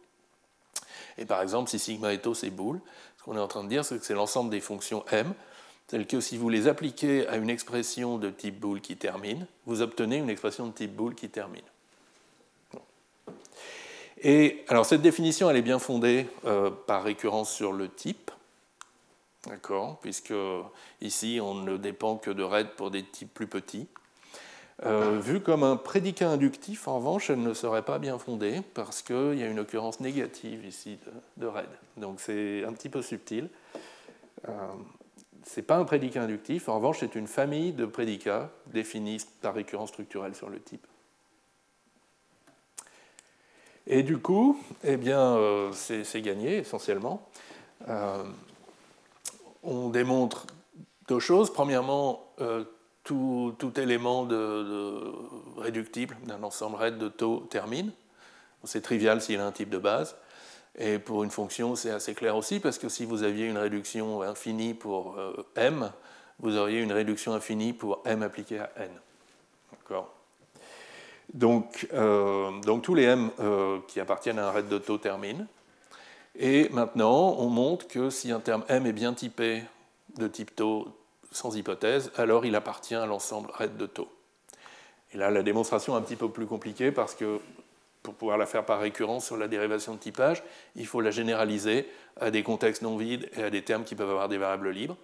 [1.17, 2.81] Et par exemple, si sigma et tau c'est boule,
[3.17, 5.33] ce qu'on est en train de dire, c'est que c'est l'ensemble des fonctions m,
[5.87, 9.81] telles que si vous les appliquez à une expression de type boule qui termine, vous
[9.81, 11.63] obtenez une expression de type boule qui termine.
[14.21, 18.31] Et alors cette définition, elle est bien fondée euh, par récurrence sur le type.
[19.49, 20.33] D'accord Puisque
[21.01, 23.87] ici, on ne dépend que de RED pour des types plus petits.
[24.85, 29.01] Euh, vu comme un prédicat inductif, en revanche, elle ne serait pas bien fondée parce
[29.01, 30.99] qu'il y a une occurrence négative ici
[31.37, 31.67] de, RED.
[31.97, 33.49] Donc c'est un petit peu subtil.
[34.47, 34.51] Euh,
[35.45, 39.55] ce n'est pas un prédicat inductif, en revanche, c'est une famille de prédicats définis par
[39.55, 40.85] récurrence structurelle sur le type.
[43.87, 47.27] Et du coup, eh bien, euh, c'est gagné essentiellement.
[49.63, 50.45] On démontre
[51.07, 51.51] deux choses.
[51.51, 52.63] Premièrement, euh,
[53.03, 54.27] tout, élément
[55.57, 57.91] réductible d'un ensemble RED de taux termine.
[58.63, 60.15] C'est trivial s'il a un type de base.
[60.77, 64.21] Et pour une fonction, c'est assez clair aussi, parce que si vous aviez une réduction
[64.21, 65.91] infinie pour euh, m,
[66.39, 68.91] vous auriez une réduction infinie pour m appliqué à n.
[69.71, 70.13] D'accord
[71.31, 73.29] donc, euh, tous les m
[73.87, 75.45] qui appartiennent à un RED de taux terminent.
[76.35, 79.63] Et maintenant, on montre que si un terme M est bien typé
[80.17, 80.87] de type taux
[81.31, 84.09] sans hypothèse, alors il appartient à l'ensemble RED de taux.
[85.13, 87.39] Et là, la démonstration est un petit peu plus compliquée parce que
[88.03, 90.43] pour pouvoir la faire par récurrence sur la dérivation de typage,
[90.75, 91.87] il faut la généraliser
[92.19, 94.97] à des contextes non vides et à des termes qui peuvent avoir des variables libres.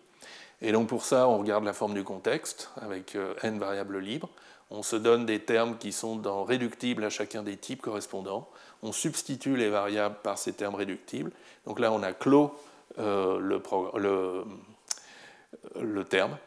[0.62, 4.30] Et donc pour ça, on regarde la forme du contexte avec euh, n variables libres.
[4.72, 8.50] On se donne des termes qui sont réductibles à chacun des types correspondants
[8.86, 11.32] on substitue les variables par ces termes réductibles.
[11.66, 12.56] Donc là, on a clos
[13.00, 13.40] euh,
[15.82, 16.38] le, terme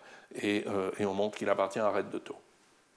[0.44, 2.37] euh, et, on montre qu'il appartient à RED de taux.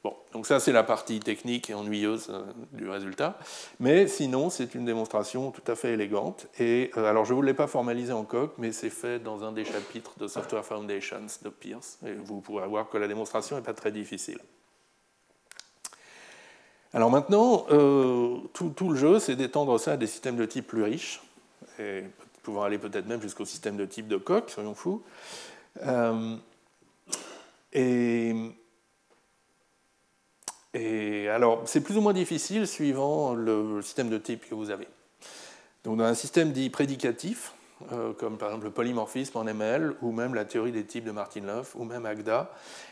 [0.03, 3.37] Bon, donc ça c'est la partie technique et ennuyeuse euh, du résultat,
[3.79, 6.47] mais sinon c'est une démonstration tout à fait élégante.
[6.59, 9.51] Et alors je ne vous l'ai pas formalisé en coq, mais c'est fait dans un
[9.51, 13.63] des chapitres de Software Foundations de Pierce, et vous pourrez voir que la démonstration n'est
[13.63, 14.39] pas très difficile.
[16.93, 20.83] Alors maintenant, euh, tout, le jeu, c'est d'étendre ça à des systèmes de type plus
[20.83, 21.21] riches,
[21.79, 22.03] et
[22.43, 25.01] pouvoir aller peut-être même jusqu'au système de type de coq, soyons fous.
[25.83, 26.35] Euh,
[27.71, 28.35] et,
[30.73, 34.87] et, alors, c'est plus ou moins difficile suivant le système de type que vous avez.
[35.85, 37.53] Donc, dans un système dit prédicatif,
[37.91, 41.11] euh, comme par exemple le polymorphisme en ML, ou même la théorie des types de
[41.11, 42.51] Martin Löf, ou même Agda,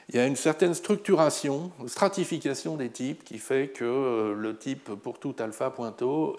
[0.10, 4.93] il y a une certaine structuration, stratification des types qui fait que euh, le type
[4.95, 6.38] pour tout alpha point tau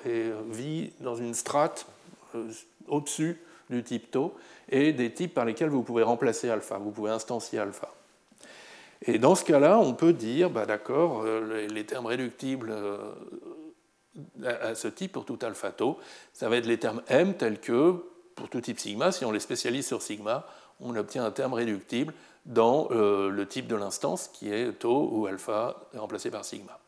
[0.51, 1.87] vit dans une strate
[2.35, 2.51] euh,
[2.89, 4.35] au-dessus du type tau
[4.69, 7.89] et des types par lesquels vous pouvez remplacer alpha, vous pouvez instancier alpha.
[9.03, 12.71] Et dans ce cas-là, on peut dire, bah, d'accord, les termes réductibles
[14.45, 15.99] à ce type pour tout alpha tau,
[16.33, 18.03] ça va être les termes m tels que
[18.41, 20.47] pour tout type sigma, si on les spécialise sur sigma,
[20.81, 22.15] on obtient un terme réductible
[22.47, 26.79] dans euh, le type de l'instance qui est tau ou alpha remplacé par sigma.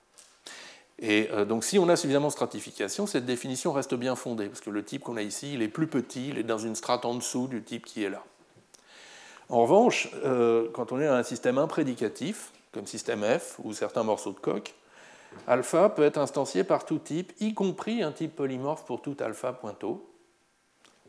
[0.98, 4.62] Et euh, donc si on a suffisamment de stratification, cette définition reste bien fondée, parce
[4.62, 7.04] que le type qu'on a ici, il est plus petit, il est dans une strate
[7.04, 8.24] en dessous du type qui est là.
[9.50, 14.04] En revanche, euh, quand on est dans un système imprédicatif, comme système F ou certains
[14.04, 14.74] morceaux de coque,
[15.46, 19.52] alpha peut être instancié par tout type, y compris un type polymorphe pour tout alpha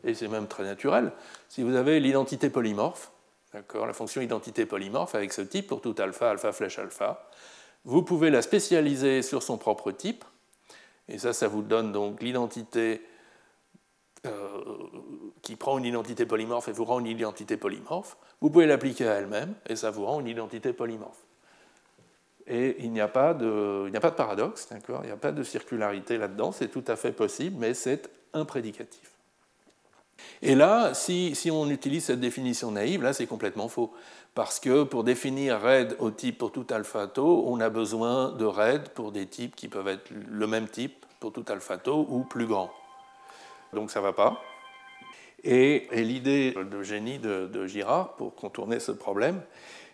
[0.04, 1.12] et c'est même très naturel,
[1.48, 3.10] si vous avez l'identité polymorphe,
[3.52, 7.28] la fonction identité polymorphe avec ce type pour tout alpha, alpha flèche alpha,
[7.84, 10.24] vous pouvez la spécialiser sur son propre type,
[11.08, 13.02] et ça, ça vous donne donc l'identité
[14.26, 14.64] euh,
[15.42, 18.16] qui prend une identité polymorphe et vous rend une identité polymorphe.
[18.40, 21.20] Vous pouvez l'appliquer à elle-même, et ça vous rend une identité polymorphe.
[22.46, 26.52] Et il n'y a, a pas de paradoxe, il n'y a pas de circularité là-dedans,
[26.52, 29.13] c'est tout à fait possible, mais c'est imprédicatif.
[30.42, 33.92] Et là, si, on utilise cette définition naïve, là c'est complètement faux.
[34.34, 38.44] Parce que pour définir RAID au type pour tout alpha tau, on a besoin de
[38.44, 42.24] RAID pour des types qui peuvent être le même type pour tout alpha tau ou
[42.24, 42.70] plus grand.
[43.72, 44.42] Donc ça ne va pas.
[45.44, 49.40] Et, l'idée de génie de, Girard pour contourner ce problème,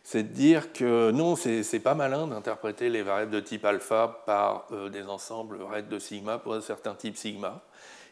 [0.03, 4.67] c'est de dire que non, c'est pas malin d'interpréter les variables de type alpha par
[4.73, 7.63] euh, des ensembles RAID de sigma pour un certain type sigma.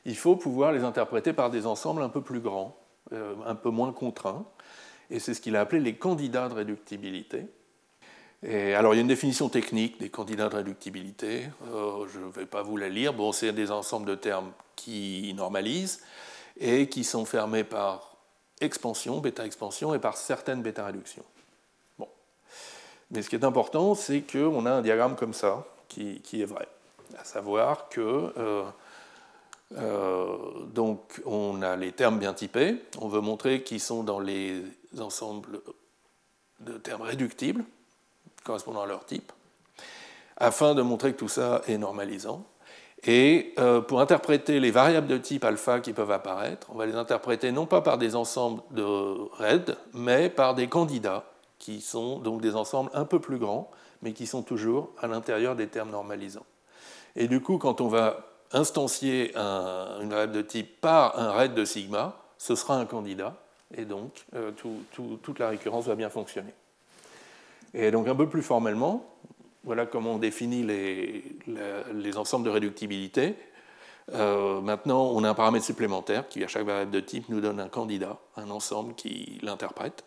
[0.04, 2.76] Il faut pouvoir les interpréter par des ensembles un peu plus grands,
[3.12, 4.44] euh, un peu moins contraints.
[5.10, 7.46] Et c'est ce qu'il a appelé les candidats de réductibilité.
[8.42, 11.48] Et alors, il y a une définition technique des candidats de réductibilité.
[11.72, 13.12] Euh, je ne vais pas vous la lire.
[13.12, 16.02] Bon, c'est des ensembles de termes qui normalisent
[16.60, 18.16] et qui sont fermés par
[18.60, 21.24] expansion, bêta-expansion, et par certaines bêta-réductions.
[21.98, 22.08] Bon.
[23.10, 26.68] Mais ce qui est important, c'est qu'on a un diagramme comme ça, qui, est vrai.
[27.18, 28.64] À savoir que euh,
[29.76, 30.36] euh,
[30.72, 34.62] donc on a les termes bien typés, on veut montrer qu'ils sont dans les
[34.98, 35.60] ensembles
[36.60, 37.64] de termes réductibles,
[38.44, 39.32] correspondant à leur type,
[40.36, 42.44] afin de montrer que tout ça est normalisant.
[43.04, 46.96] Et euh, pour interpréter les variables de type alpha qui peuvent apparaître, on va les
[46.96, 48.82] interpréter non pas par des ensembles de
[49.34, 51.24] RAID, mais par des candidats,
[51.58, 53.70] qui sont donc des ensembles un peu plus grands,
[54.02, 56.46] mais qui sont toujours à l'intérieur des termes normalisants.
[57.14, 61.64] Et du coup, quand on va instancier une variable de type par un RAID de
[61.64, 63.34] sigma, ce sera un candidat,
[63.76, 64.52] et donc euh,
[65.22, 66.52] toute la récurrence va bien fonctionner.
[67.74, 69.04] Et donc un peu plus formellement,
[69.64, 73.34] voilà comment on définit les, ensembles de réductibilité.
[74.14, 77.60] Euh, maintenant, on a un paramètre supplémentaire qui, à chaque variable de type, nous donne
[77.60, 80.04] un candidat, un ensemble qui l'interprète.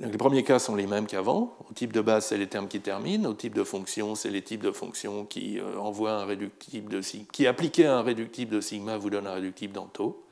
[0.00, 1.54] Les premiers cas sont les mêmes qu'avant.
[1.68, 3.28] Au type de base, c'est les termes qui terminent.
[3.28, 7.02] Au type de fonction, c'est les types de fonctions qui euh, envoient un réductible de
[7.02, 10.24] sigma, qui un réductible de sigma vous donne un réductible d'anto.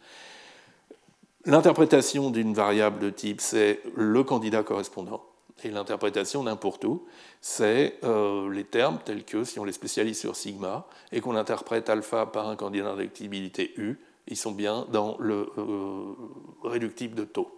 [1.45, 5.23] L'interprétation d'une variable de type, c'est le candidat correspondant.
[5.65, 7.05] Et l'interprétation d'un pour tout,
[7.41, 11.91] c'est euh, les termes tels que, si on les spécialise sur sigma, et qu'on interprète
[11.91, 16.15] alpha par un candidat de réductibilité U, ils sont bien dans le euh,
[16.63, 17.58] réductible de taux.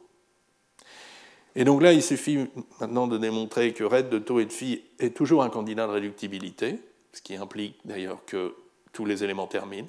[1.56, 2.48] Et donc là, il suffit
[2.80, 5.92] maintenant de démontrer que RED de taux et de phi est toujours un candidat de
[5.92, 6.78] réductibilité,
[7.12, 8.54] ce qui implique d'ailleurs que
[8.92, 9.88] tous les éléments terminent.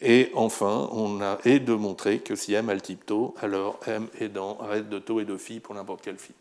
[0.00, 3.80] Et enfin, on a et de montrer que si M a le type taux, alors
[3.86, 6.32] M est dans RED de taux et de phi pour n'importe quel phi.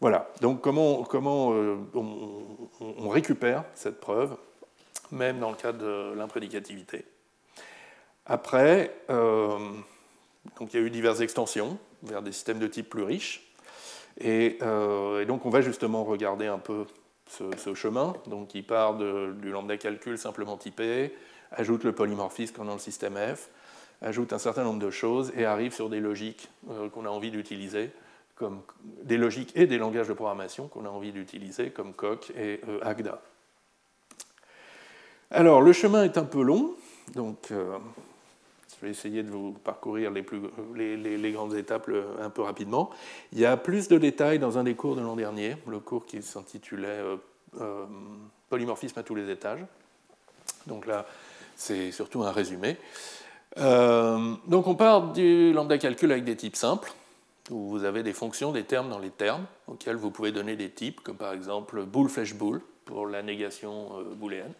[0.00, 1.04] Voilà, donc comment,
[1.52, 4.34] euh, on, récupère cette preuve,
[5.12, 7.04] même dans le cas de l'imprédicativité.
[8.24, 9.58] Après, euh,
[10.58, 13.52] donc il y a eu diverses extensions vers des systèmes de type plus riches,
[14.18, 16.84] et, euh, donc on va justement regarder un peu
[17.28, 21.14] ce, chemin, donc qui part du lambda calcul simplement typé,
[21.52, 23.48] ajoute le polymorphisme dans le système F,
[24.02, 26.48] ajoute un certain nombre de choses et arrive sur des logiques
[26.92, 27.90] qu'on a envie d'utiliser
[28.40, 28.62] comme
[29.02, 32.80] des logiques et des langages de programmation qu'on a envie d'utiliser, comme Coq et euh,
[32.82, 33.20] Agda.
[35.30, 36.74] Alors, le chemin est un peu long,
[37.14, 37.76] donc euh,
[38.80, 40.40] je vais essayer de vous parcourir les, plus,
[40.74, 41.90] les, grandes étapes
[42.20, 42.90] un peu rapidement.
[43.32, 46.06] Il y a plus de détails dans un des cours de l'an dernier, le cours
[46.06, 47.02] qui s'intitulait
[47.60, 47.86] euh,
[48.48, 49.60] Polymorphisme à tous les étages.
[50.66, 51.06] Donc là,
[51.56, 52.76] c'est surtout un résumé.
[53.56, 56.92] donc on part du lambda calcul avec des types simples
[57.50, 60.70] où vous avez des fonctions, des termes dans les termes, auxquels vous pouvez donner des
[60.70, 64.52] types, comme par exemple boule flèche boule pour la négation euh, booléenne.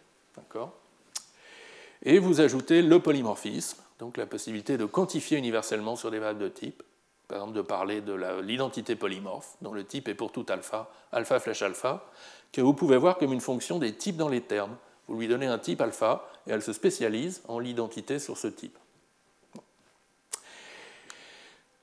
[2.03, 6.49] Et vous ajoutez le polymorphisme, donc la possibilité de quantifier universellement sur des variables de
[6.49, 6.81] type,
[7.27, 11.39] par exemple de parler de l'identité polymorphe, dont le type est pour tout alpha, alpha
[11.39, 12.03] flèche alpha,
[12.51, 14.75] que vous pouvez voir comme une fonction des types dans les termes.
[15.07, 18.75] Vous lui donnez un type alpha et elle se spécialise en l'identité sur ce type.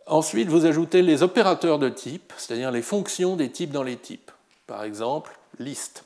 [0.07, 4.33] Ensuite, vous ajoutez les opérateurs de type, c'est-à-dire les fonctions des types dans les types.
[4.66, 6.04] Par exemple, liste.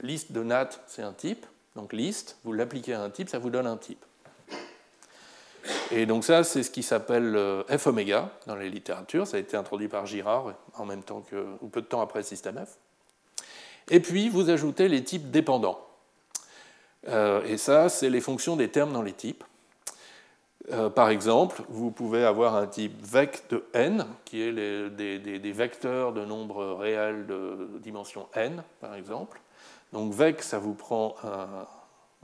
[0.00, 1.46] Liste de NAT, c'est un type.
[1.76, 4.04] Donc liste, vous l'appliquez à un type, ça vous donne un type.
[5.90, 9.26] Et donc ça, c'est ce qui s'appelle euh, F oméga dans les littératures.
[9.26, 12.22] Ça a été introduit par Girard en même temps que, ou peu de temps après
[12.22, 12.78] système F.
[13.90, 15.80] Et puis, vous ajoutez les types dépendants.
[17.08, 19.44] Euh, et ça, c'est les fonctions des termes dans les types.
[20.72, 26.12] Euh, par exemple, vous pouvez avoir un type vec de n, qui est des, vecteurs
[26.12, 29.40] de nombres réels de dimension n, par exemple.
[29.92, 31.66] Donc vec, ça vous prend un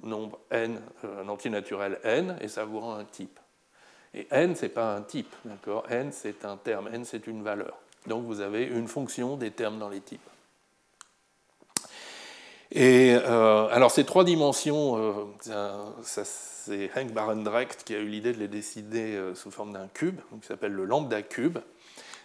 [0.02, 3.38] nombre n, euh, un entier naturel n, et ça vous rend un type.
[4.14, 5.84] Et n, ce n'est pas un type, d'accord?
[5.90, 7.78] N, c'est un terme, n, c'est une valeur.
[8.06, 10.20] Donc vous avez une fonction des termes dans les types.
[12.72, 15.34] Et alors ces trois dimensions,
[16.02, 20.46] c'est Hank Barendrecht qui a eu l'idée de les décider sous forme d'un cube, qui
[20.46, 21.58] s'appelle le lambda cube.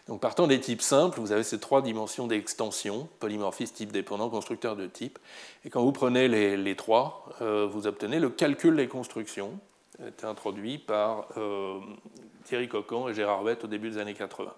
[0.07, 4.75] Donc partant des types simples, vous avez ces trois dimensions d'extension, polymorphisme, type dépendant, constructeur
[4.75, 5.19] de type.
[5.63, 9.59] Et quand vous prenez les, trois, euh, vous obtenez le calcul des constructions,
[10.05, 11.79] été introduit par euh,
[12.45, 14.53] Thierry Cocan et Gérard Bett au début des années 80.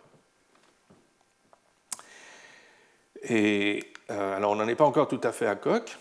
[3.24, 5.98] Et euh, alors on n'en est pas encore tout à fait à coq.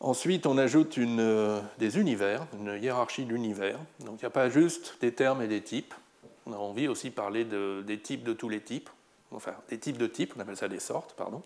[0.00, 3.78] ensuite, on ajoute des univers, une hiérarchie d'univers.
[4.00, 5.94] Donc il n'y a pas juste des termes et des types
[6.46, 8.90] on a envie aussi de parler des types de tous les types,
[9.32, 11.42] enfin des types de types, on appelle ça des sortes, pardon.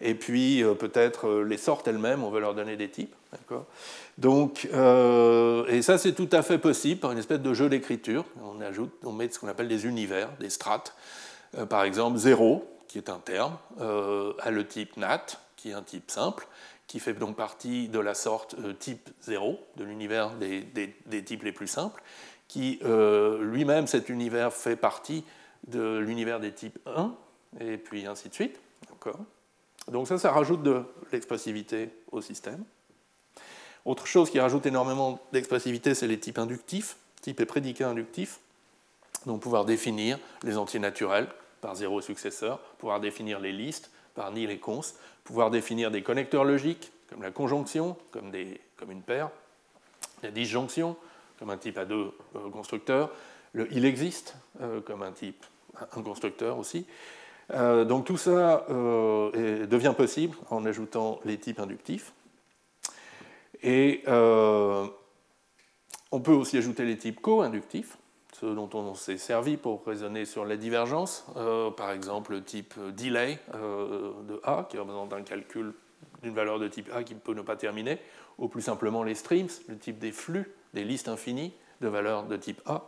[0.00, 3.14] Et puis euh, peut-être euh, les sortes elles-mêmes, on veut leur donner des types.
[4.18, 8.24] Donc, euh, et ça c'est tout à fait possible par une espèce de jeu d'écriture.
[8.42, 10.94] On ajoute, on met ce qu'on appelle des univers, des strates.
[11.68, 15.26] par exemple, 0, qui est un terme, a le type nat,
[15.56, 16.46] qui est un type simple,
[16.86, 21.66] qui fait donc partie de la sorte type 0, de l'univers des types les plus
[21.66, 22.02] simples
[22.48, 25.24] qui euh, lui-même, cet univers, fait partie
[25.66, 27.14] de l'univers des types 1,
[27.60, 28.60] et puis ainsi de suite.
[29.88, 30.82] Donc ça, ça rajoute de
[31.12, 32.64] l'expressivité au système.
[33.84, 38.40] Autre chose qui rajoute énormément d'expressivité, c'est les types inductifs, type et prédicat inductifs.
[39.26, 41.28] Donc pouvoir définir les entiers naturels
[41.60, 44.80] par zéro successeur, pouvoir définir les listes par ni les cons,
[45.24, 48.32] pouvoir définir des connecteurs logiques, comme la conjonction, comme
[48.90, 49.30] une paire,
[50.22, 50.96] la disjonction,
[51.38, 53.10] comme un type à deux euh, constructeurs.
[53.52, 55.44] Le il existe euh, comme un type,
[55.96, 56.86] un constructeur aussi.
[57.52, 62.12] Euh, donc tout ça devient possible en ajoutant les types inductifs.
[63.62, 64.90] Et on
[66.20, 67.98] peut aussi ajouter les types co-inductifs,
[68.32, 71.26] ceux dont on s'est servi pour raisonner sur la divergence.
[71.76, 75.72] par exemple, le type delay de A, qui représente un calcul
[76.22, 77.98] d'une valeur de type A qui peut ne pas terminer,
[78.38, 82.36] ou plus simplement les streams, le type des flux des listes infinies de valeurs de
[82.36, 82.82] type A.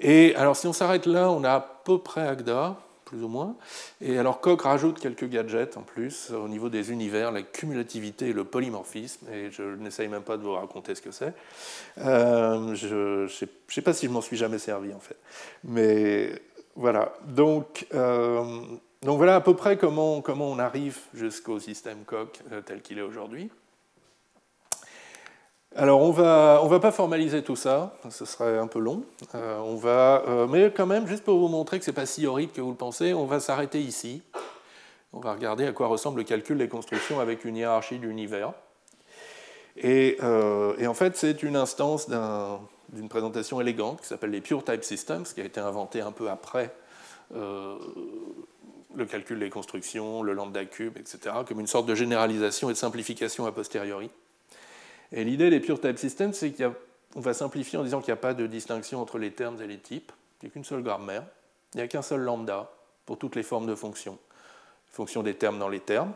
[0.00, 2.76] Et alors si on s'arrête là, on a à peu près Agda,
[3.06, 3.56] plus ou moins.
[4.00, 8.32] Et alors Koch rajoute quelques gadgets en plus au niveau des univers, la cumulativité et
[8.32, 11.32] le polymorphisme, et je n'essaye même pas de vous raconter ce que c'est.
[11.98, 15.16] Euh, je ne sais, pas si je m'en suis jamais servi en fait.
[15.64, 16.42] Mais
[16.74, 18.44] voilà, donc, euh,
[19.02, 23.02] voilà à peu près comment, comment on arrive jusqu'au système Koch euh, tel qu'il est
[23.02, 23.50] aujourd'hui.
[25.78, 29.02] Alors on va, on va pas formaliser tout ça, ce serait un peu long.
[29.34, 32.06] Euh, on va, euh, mais quand même, juste pour vous montrer que ce n'est pas
[32.06, 34.22] si horrible que vous le pensez, on va s'arrêter ici.
[35.12, 38.54] On va regarder à quoi ressemble le calcul des constructions avec une hiérarchie d'univers.
[39.76, 44.64] Et, euh, et, en fait, c'est une instance d'une présentation élégante qui s'appelle les Pure
[44.64, 46.74] Type Systems, qui a été inventée un peu après
[47.34, 52.78] le calcul des constructions, le lambda cube, etc., comme une sorte de généralisation et de
[52.78, 54.08] simplification a posteriori.
[55.12, 58.20] Et l'idée des pure type systems, c'est qu'on va simplifier en disant qu'il n'y a
[58.20, 61.24] pas de distinction entre les termes et les types, il n'y a qu'une seule grammaire,
[61.74, 62.70] il n'y a qu'un seul lambda
[63.04, 64.18] pour toutes les formes de fonctions.
[64.90, 66.12] Fonctions des termes dans les termes,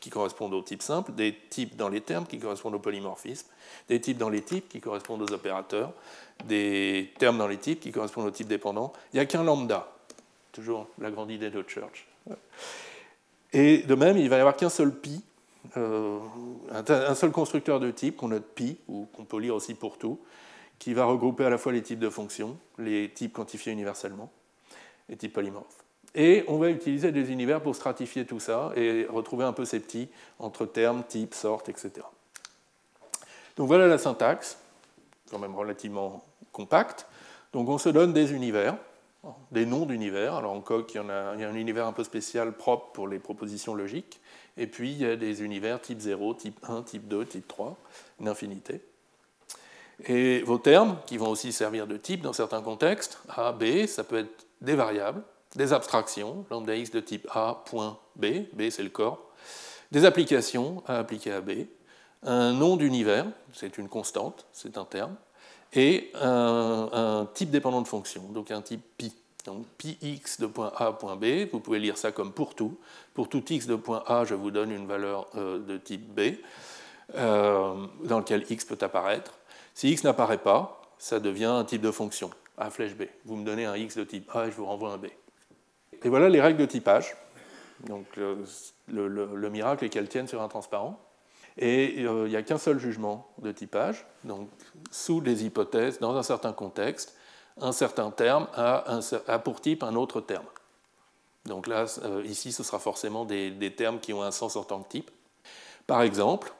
[0.00, 3.48] qui correspondent aux types simples, des types dans les termes qui correspondent au polymorphisme,
[3.88, 5.92] des types dans les types qui correspondent aux opérateurs,
[6.44, 8.92] des termes dans les types qui correspondent aux types dépendants.
[9.12, 9.92] Il n'y a qu'un lambda,
[10.52, 12.06] toujours la grande idée de Church.
[13.52, 15.22] Et de même, il va y avoir qu'un seul pi
[15.74, 20.20] un seul constructeur de type qu'on note pi, ou qu'on peut lire aussi pour tout,
[20.78, 24.30] qui va regrouper à la fois les types de fonctions, les types quantifiés universellement,
[25.08, 25.84] les types polymorphes.
[26.14, 29.80] Et on va utiliser des univers pour stratifier tout ça et retrouver un peu ces
[29.80, 30.08] petits
[30.38, 31.92] entre termes, types, sortes, etc.
[33.56, 34.58] Donc voilà la syntaxe,
[35.30, 37.06] quand même relativement compacte.
[37.52, 38.76] Donc on se donne des univers,
[39.50, 40.34] des noms d'univers.
[40.34, 43.74] Alors en Coq, il y a un univers un peu spécial propre pour les propositions
[43.74, 44.20] logiques.
[44.56, 47.76] Et puis, il y a des univers type 0, type 1, type 2, type 3,
[48.20, 48.80] une infinité.
[50.04, 54.04] Et vos termes, qui vont aussi servir de type dans certains contextes, A, B, ça
[54.04, 55.22] peut être des variables,
[55.54, 59.30] des abstractions, lambda x de type A, point B, B c'est le corps,
[59.90, 61.66] des applications à appliquer à B,
[62.22, 65.16] un nom d'univers, c'est une constante, c'est un terme,
[65.72, 69.14] et un, un, type dépendant de fonction, donc un type pi.
[69.46, 69.66] Donc
[70.02, 72.78] x de point A, point B, vous pouvez lire ça comme pour tout.
[73.14, 76.36] Pour tout x de point A, je vous donne une valeur euh, de type B,
[77.14, 79.38] euh, dans lequel x peut apparaître.
[79.74, 83.04] Si x n'apparaît pas, ça devient un type de fonction, A flèche B.
[83.24, 85.06] Vous me donnez un x de type A et je vous renvoie un B.
[86.02, 87.16] Et voilà les règles de typage.
[87.86, 91.00] Donc le, miracle est qu'elles tiennent sur un transparent.
[91.58, 94.04] Et euh, il n'y a qu'un seul jugement de typage.
[94.24, 94.48] Donc
[94.90, 97.16] sous des hypothèses, dans un certain contexte,
[97.60, 100.44] un certain terme a, pour type un autre terme.
[101.46, 101.86] Donc là,
[102.24, 105.10] ici, ce sera forcément des, termes qui ont un sens en tant que type.
[105.86, 106.52] Par exemple,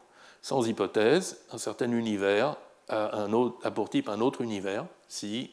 [0.43, 2.57] sans hypothèse, un certain univers
[2.89, 3.27] a,
[3.75, 5.53] pour type un autre univers si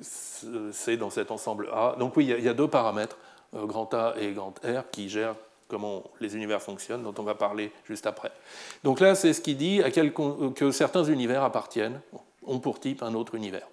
[0.00, 1.94] c'est dans cet ensemble A.
[1.98, 3.16] Donc oui, il y a deux paramètres,
[3.54, 5.36] grand A et grand R, qui gèrent
[5.68, 8.32] comment les univers fonctionnent, dont on va parler juste après.
[8.82, 12.00] Donc là, c'est ce qui dit à que certains univers appartiennent,
[12.46, 13.66] ont pour type un autre univers.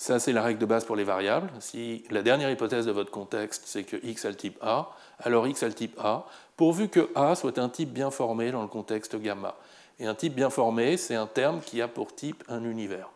[0.00, 1.50] Ça, c'est la règle de base pour les variables.
[1.58, 5.48] Si la dernière hypothèse de votre contexte, c'est que x a le type A, alors
[5.48, 6.24] x a le type A,
[6.56, 9.56] pourvu que A soit un type bien formé dans le contexte gamma.
[9.98, 13.10] Et un type bien formé, c'est un terme qui a pour type un univers.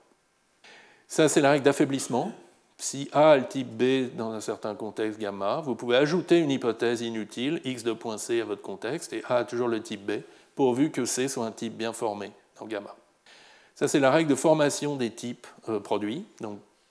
[1.07, 2.33] Ça, c'est la règle d'affaiblissement
[2.83, 6.51] si A a le type B dans un certain contexte gamma, vous pouvez ajouter une
[6.51, 10.05] hypothèse inutile, x de point C à votre contexte, et A a toujours le type
[10.05, 10.23] B,
[10.57, 12.97] pourvu que C soit un type bien formé dans gamma.
[13.77, 16.27] Ça, c'est la règle de formation des types euh, produits.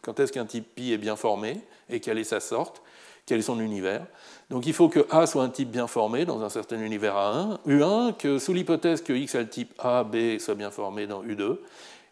[0.02, 2.82] Quand est-ce qu'un type pi est bien formé et quelle est sa sorte,
[3.26, 4.06] quel est son univers.
[4.50, 7.58] Donc, il faut que A soit un type bien formé dans un certain univers A1,
[7.68, 11.24] U1, que sous l'hypothèse que X a le type A, B soit bien formé dans
[11.24, 11.58] U2,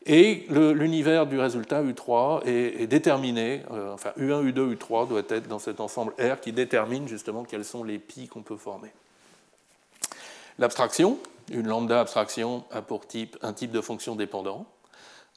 [0.06, 5.60] et l'univers du résultat U3 est, déterminé, euh, enfin U1, U2, U3 doit être dans
[5.60, 8.92] cet ensemble R qui détermine justement quels sont les pi qu'on peut former.
[10.58, 11.18] L'abstraction,
[11.52, 14.66] une lambda abstraction a pour type un type de fonction dépendant.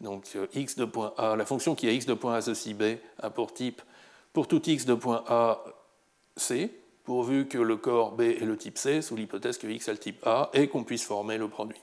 [0.02, 2.74] Donc euh, x de point A, la fonction qui est x de point A ceci
[2.74, 2.82] B
[3.20, 3.80] a pour type
[4.32, 5.62] pour tout x de point A
[6.36, 6.70] C,
[7.04, 9.98] pourvu que le corps B est le type C, sous l'hypothèse que x est le
[9.98, 11.80] type A, et qu'on puisse former le produit.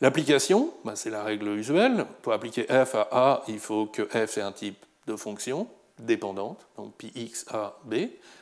[0.00, 2.06] L'application, bah, c'est la règle usuelle.
[2.22, 5.68] Pour appliquer f à A, il faut que f ait un type de fonction
[5.98, 7.94] dépendante, donc pi x a b.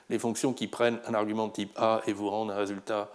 [0.08, 3.10] Les fonctions qui prennent un argument de type A et vous rendent un résultat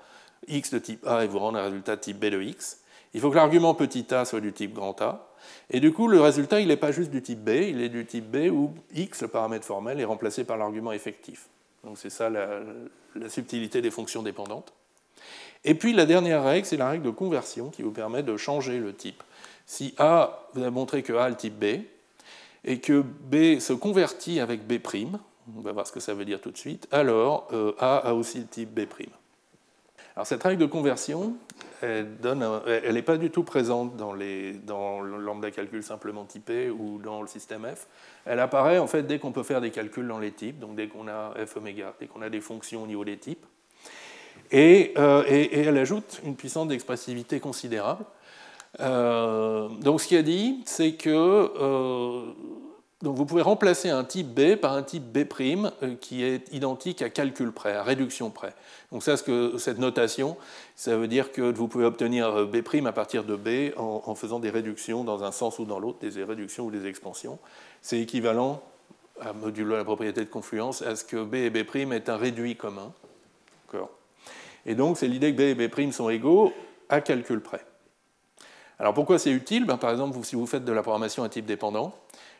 [0.48, 2.82] x de type A et vous rendent un résultat de type b de x.
[3.14, 5.32] Il faut que l'argument petit a soit du type grand A.
[5.70, 8.06] Et du coup, le résultat, il n'est pas juste du type B, il est du
[8.06, 11.48] type B où x, le paramètre formel, est remplacé par l'argument effectif.
[11.84, 14.74] Donc c'est ça la subtilité des fonctions dépendantes.
[15.64, 18.78] Et puis la dernière règle, c'est la règle de conversion qui vous permet de changer
[18.78, 19.24] le type.
[19.66, 21.82] Si A, vous avez montré que A a le type B,
[22.66, 24.80] et que B se convertit avec B',
[25.56, 28.14] on va voir ce que ça veut dire tout de suite, alors euh, A a
[28.14, 28.88] aussi le type B'.
[30.16, 31.36] Alors cette règle de conversion,
[31.82, 32.08] elle
[32.94, 37.22] n'est pas du tout présente dans, les, dans le lambda calcul simplement typé ou dans
[37.22, 37.88] le système F.
[38.26, 40.88] Elle apparaît en fait dès qu'on peut faire des calculs dans les types, donc dès
[40.88, 43.46] qu'on a f oméga, dès qu'on a des fonctions au niveau des types.
[44.54, 48.06] Euh, et, elle ajoute une puissance d'expressivité considérable.
[48.80, 52.34] Euh, donc ce qui a dit, c'est que euh,
[53.02, 55.28] donc vous pouvez remplacer un type B par un type B'
[56.00, 58.54] qui est identique à calcul près, à réduction près.
[58.92, 60.38] Donc ça, que, cette notation,
[60.76, 64.50] ça veut dire que vous pouvez obtenir B' à partir de B en, faisant des
[64.50, 67.38] réductions dans un sens ou dans l'autre, des réductions ou des expansions.
[67.82, 68.64] C'est équivalent,
[69.20, 72.56] à modulo la propriété de confluence, à ce que B et B' est un réduit
[72.56, 72.94] commun.
[74.66, 76.54] Et donc, c'est l'idée que B et B' sont égaux
[76.90, 77.66] à calcul près.
[78.80, 79.66] Alors pourquoi c'est utile?
[79.66, 81.94] Ben, Par exemple, si vous faites de la programmation à type dépendant,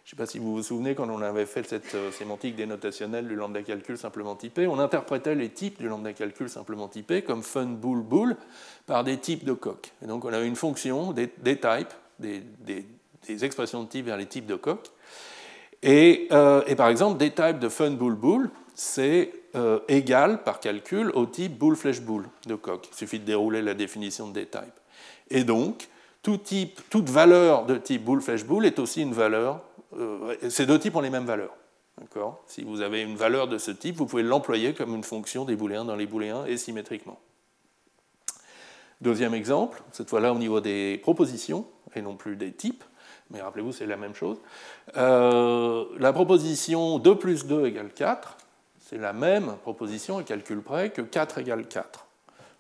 [0.06, 2.56] je ne sais pas si vous vous souvenez quand on avait fait cette euh, sémantique
[2.56, 7.24] dénotationnelle du lambda calcul simplement typé, on interprétait les types du lambda calcul simplement typé
[7.24, 8.36] comme fun, bool, bool
[8.86, 9.92] par des types de coq.
[10.04, 11.90] Et donc on avait une fonction, des, types,
[12.20, 12.44] des,
[13.44, 14.92] expressions de type vers les types de coq.
[15.82, 21.10] Et, euh, par exemple, des types de fun, bool, bool, c'est euh, égal par calcul
[21.16, 22.88] au type boule flèche boule de coq.
[22.92, 24.80] Il suffit de dérouler la définition de D-type.
[25.32, 25.88] Et donc,
[26.22, 29.62] tout type, toute valeur de type boule flèche boule est aussi une valeur.
[29.98, 31.56] Euh, ces deux types ont les mêmes valeurs.
[32.48, 35.56] Si vous avez une valeur de ce type, vous pouvez l'employer comme une fonction des
[35.56, 37.20] booléens dans les booléens et symétriquement.
[39.02, 41.66] Deuxième exemple, cette fois-là au niveau des propositions
[41.96, 42.84] et non plus des types,
[43.30, 44.38] mais rappelez-vous, c'est la même chose.
[44.98, 48.38] Euh, la proposition 2 plus 2 égale 4,
[48.80, 52.06] c'est la même proposition à calcul près que 4 égale 4.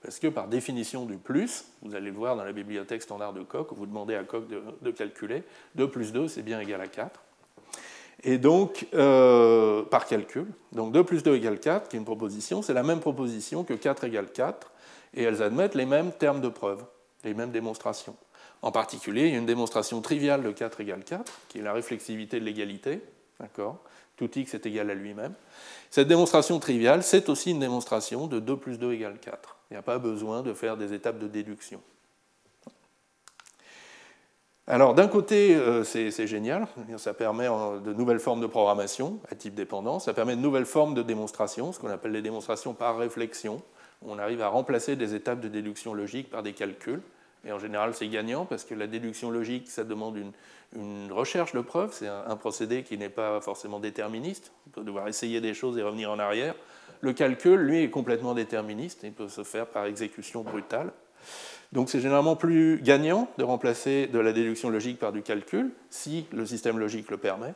[0.01, 3.43] Parce que par définition du plus, vous allez le voir dans la bibliothèque standard de
[3.43, 5.43] Coq, vous demandez à Coq de, calculer,
[5.75, 7.24] 2 plus 2 c'est bien égal à 4.
[8.28, 12.63] Et donc, euh, par calcul, donc 2 plus 2 égale 4, qui est une proposition,
[12.63, 14.71] c'est la même proposition que 4 égale 4,
[15.13, 16.84] et elles admettent les mêmes termes de preuve,
[17.23, 18.15] les mêmes démonstrations.
[18.63, 21.71] En particulier, il y a une démonstration triviale de 4 égale 4, qui est la
[21.71, 23.03] réflexivité de l'égalité,
[23.39, 23.78] d'accord?
[24.17, 25.34] Tout x est égal à lui-même.
[25.91, 29.57] Cette démonstration triviale, c'est aussi une démonstration de 2 plus 2 égale 4.
[29.69, 31.80] Il n'y a pas besoin de faire des étapes de déduction.
[34.68, 39.36] Alors d'un côté, euh, c'est génial, ça permet euh, de nouvelles formes de programmation à
[39.36, 42.97] type dépendant, ça permet de nouvelles formes de démonstration, ce qu'on appelle les démonstrations par
[42.97, 43.61] réflexion.
[44.01, 47.01] On arrive à remplacer des étapes de déduction logique par des calculs
[47.45, 51.61] Et en général, c'est gagnant parce que la déduction logique, ça demande une, recherche de
[51.61, 51.91] preuves.
[51.93, 54.51] C'est un, procédé qui n'est pas forcément déterministe.
[54.68, 56.55] On peut devoir essayer des choses et revenir en arrière.
[57.01, 59.01] Le calcul, lui, est complètement déterministe.
[59.03, 60.91] Il peut se faire par exécution brutale.
[61.76, 66.26] Donc c'est généralement plus gagnant de remplacer de la déduction logique par du calcul, si
[66.32, 67.53] le système logique le permet.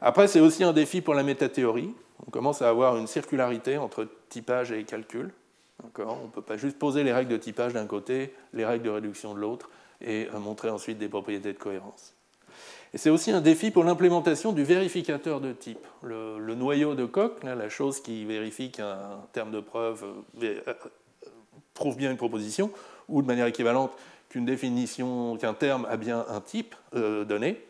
[0.00, 1.94] Après, c'est aussi un défi pour la métathéorie.
[2.26, 5.32] On commence à avoir une circularité entre typage et calcul.
[5.98, 8.90] On ne peut pas juste poser les règles de typage d'un côté, les règles de
[8.90, 9.68] réduction de l'autre,
[10.00, 12.14] et euh, montrer ensuite des propriétés de cohérence.
[12.94, 15.86] Et c'est aussi un défi pour l'implémentation du vérificateur de type.
[16.02, 20.04] Le, noyau de Coq, la chose qui vérifie qu'un terme de preuve
[20.42, 20.74] euh, euh,
[21.74, 22.70] prouve bien une proposition,
[23.12, 23.92] ou de manière équivalente
[24.28, 27.62] qu'une définition, qu'un terme a bien un type donné,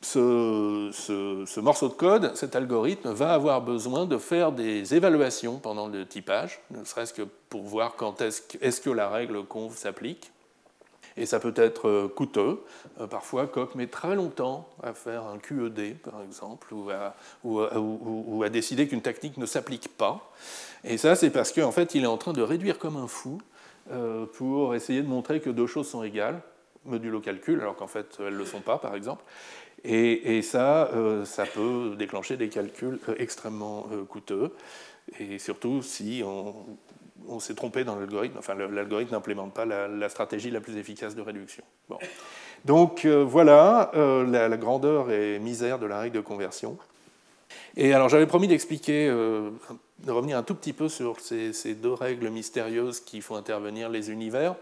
[0.00, 6.06] ce, morceau de code, cet algorithme, va avoir besoin de faire des évaluations pendant le
[6.06, 10.30] typage, ne serait-ce que pour voir quand est-ce que, la règle conv s'applique.
[11.18, 12.62] Et ça peut être euh, coûteux.
[13.00, 16.90] Euh, parfois, Coq met très longtemps à faire un QED, par exemple, ou
[18.42, 20.30] à, décider qu'une technique ne s'applique pas.
[20.84, 23.38] Et ça, c'est parce qu'en fait, il est en train de réduire comme un fou
[23.38, 23.55] euh,
[24.34, 26.40] pour essayer de montrer que deux choses sont égales
[26.86, 29.24] modulo calcul, alors qu'en fait elles ne le sont pas, par exemple.
[29.84, 34.52] Et, ça, euh, ça peut déclencher des calculs euh, extrêmement euh, coûteux,
[35.20, 40.60] et surtout si on, s'est trompé dans l'algorithme, enfin l'algorithme n'implémente pas la, stratégie la
[40.60, 41.64] plus efficace de réduction.
[41.88, 41.98] Bon.
[42.64, 46.78] Donc voilà la, grandeur et misère de la règle de conversion.
[47.76, 49.12] Et alors j'avais promis d'expliquer,
[50.00, 54.10] de revenir un tout petit peu sur ces, deux règles mystérieuses qui font intervenir les
[54.10, 54.54] univers.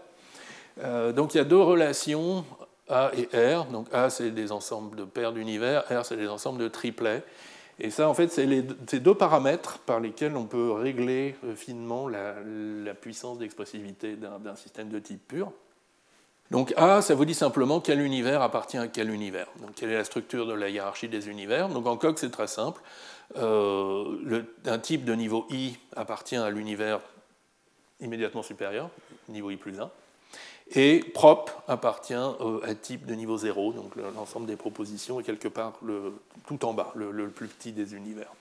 [0.81, 2.45] Euh, donc il y a deux relations,
[2.89, 3.65] A et R.
[3.65, 7.23] Donc A, c'est des ensembles de paires d'univers, R, c'est des ensembles de triplets.
[7.79, 8.47] Et ça, en fait, c'est
[8.87, 12.33] ces deux paramètres par lesquels on peut régler euh, finement la,
[12.93, 15.51] puissance d'expressivité d'un système de type pur.
[16.51, 19.47] Donc A, ça vous dit simplement quel univers appartient à quel univers.
[19.61, 21.69] Donc quelle est la structure de la hiérarchie des univers.
[21.69, 22.81] Donc en Coq, c'est très simple.
[23.37, 26.99] Euh, un type de niveau I appartient à l'univers
[27.99, 28.89] immédiatement supérieur,
[29.29, 29.89] niveau I plus 1.
[30.75, 35.73] Et prop appartient à type de niveau 0, donc l'ensemble des propositions est quelque part
[36.47, 38.33] tout en bas, le, plus petit des univers.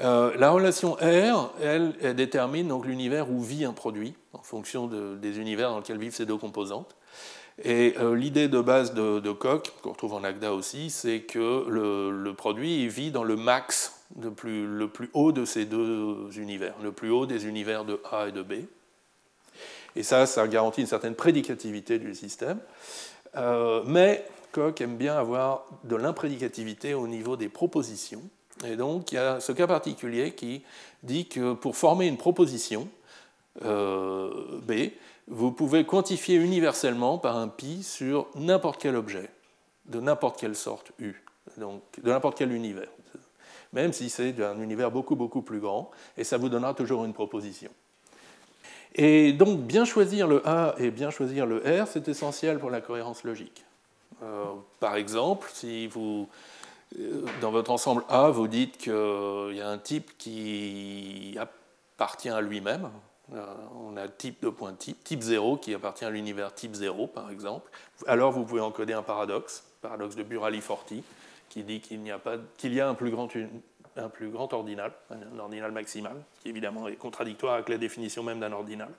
[0.00, 5.70] Euh, la relation R, elle, détermine l'univers où vit un produit, en fonction des univers
[5.70, 6.94] dans lesquels vivent ces deux composantes.
[7.62, 12.32] Et euh, l'idée de base de, Koch, qu'on retrouve en Agda aussi, c'est que le,
[12.34, 17.26] produit vit dans le max le plus haut de ces deux univers, le plus haut
[17.26, 18.52] des univers de A et de B.
[19.96, 22.58] Et ça, ça garantit une certaine prédicativité du système.
[23.36, 28.22] Euh, mais Koch aime bien avoir de l'imprédicativité au niveau des propositions.
[28.64, 30.62] Et donc, il y a ce cas particulier qui
[31.02, 32.88] dit que pour former une proposition
[33.64, 34.30] euh,
[34.62, 34.90] B,
[35.28, 39.28] vous pouvez quantifier universellement par un pi sur n'importe quel objet,
[39.86, 41.14] de n'importe quelle sorte U,
[41.56, 42.88] donc de n'importe quel univers,
[43.72, 47.12] même si c'est d'un univers beaucoup beaucoup plus grand, et ça vous donnera toujours une
[47.12, 47.70] proposition.
[48.94, 52.80] Et donc, bien choisir le A et bien choisir le R, c'est essentiel pour la
[52.80, 53.64] cohérence logique.
[54.22, 54.44] Euh,
[54.80, 56.28] par exemple, si vous,
[56.98, 58.92] euh, dans votre ensemble A, vous dites qu'il
[59.54, 62.90] y a un type qui appartient à lui-même,
[63.32, 67.30] on a type de point type, type 0 qui appartient à l'univers type 0, par
[67.30, 67.70] exemple,
[68.06, 71.02] alors vous pouvez encoder un paradoxe, paradoxe de Burali-Forti,
[71.48, 73.28] qui dit qu'il y, y a un plus grand
[73.96, 78.40] un plus grand ordinal, un ordinal maximal, qui évidemment est contradictoire avec la définition même
[78.40, 78.90] d'un ordinal.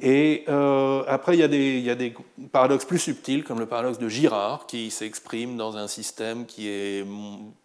[0.00, 2.14] Et euh, après, il y, a des, il y, a des,
[2.50, 7.06] paradoxes plus subtils, comme le paradoxe de Girard, qui s'exprime dans un système qui est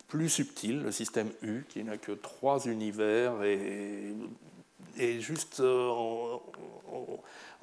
[0.08, 4.14] plus subtil, le système U, qui n'a que trois univers, et,
[5.00, 5.90] et juste euh,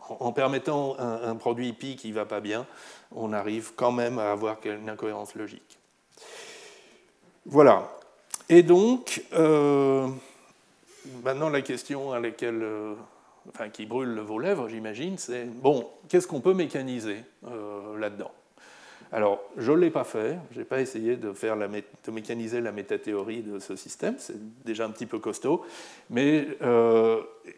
[0.09, 2.67] en, permettant un, produit pi qui ne va pas bien,
[3.15, 5.79] on arrive quand même à avoir une incohérence logique.
[7.45, 7.93] Voilà.
[8.49, 10.09] Et donc, euh,
[11.23, 12.95] maintenant la question à laquelle, euh,
[13.49, 17.19] enfin, qui brûle vos lèvres, j'imagine, c'est bon, qu'est-ce qu'on peut mécaniser
[17.99, 18.33] là-dedans?
[19.17, 22.71] Alors, je ne l'ai pas fait, je n'ai pas essayé de, faire de mécaniser la
[22.71, 25.65] métathéorie de ce système, c'est déjà un petit peu costaud,
[26.11, 26.47] mais,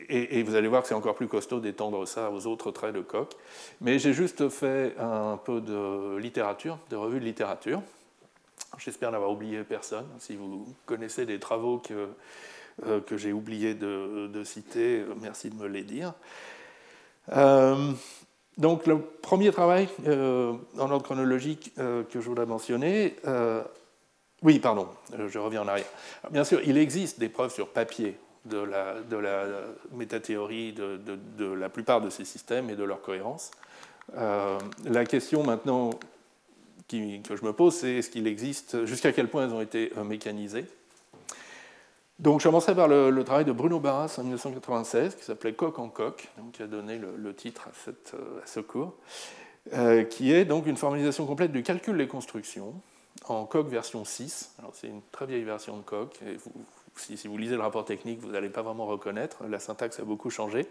[0.09, 2.95] et, et, vous allez voir que c'est encore plus costaud d'étendre ça aux autres traits
[2.95, 3.35] de coq,
[3.81, 7.83] mais j'ai juste fait un peu de littérature, de revue de littérature,
[8.77, 10.07] J'espère n'avoir oublié personne.
[10.19, 12.09] Si vous connaissez des travaux que,
[12.87, 16.13] euh, j'ai oublié de, citer, merci de me les dire.
[17.33, 17.93] Euh,
[18.59, 23.17] donc le premier travail euh, en ordre chronologique que je voudrais mentionner,
[24.43, 24.87] oui, pardon,
[25.27, 25.87] je reviens en arrière.
[26.31, 29.17] bien sûr, il existe des preuves sur papier de la, de
[29.93, 31.01] métathéorie de,
[31.37, 33.51] de, la plupart de ces systèmes et de leur cohérence.
[34.15, 35.91] la question maintenant
[36.89, 40.67] que je me pose, c'est est-ce qu'il existe, jusqu'à quel point elles ont été mécanisées?
[42.19, 45.89] Donc, je commencerai par le, travail de Bruno Barras en 1996, qui s'appelait Coq en
[45.89, 48.95] coq, donc qui a donné le, titre à, cette, à, ce cours,
[49.73, 52.75] euh, qui est donc une formalisation complète du calcul des constructions
[53.29, 54.55] en coq version 6.
[54.59, 56.39] Alors, c'est une très vieille version de coq, et
[56.97, 60.05] si, si, vous lisez le rapport technique, vous n'allez pas vraiment reconnaître, la syntaxe a
[60.05, 60.67] beaucoup changé,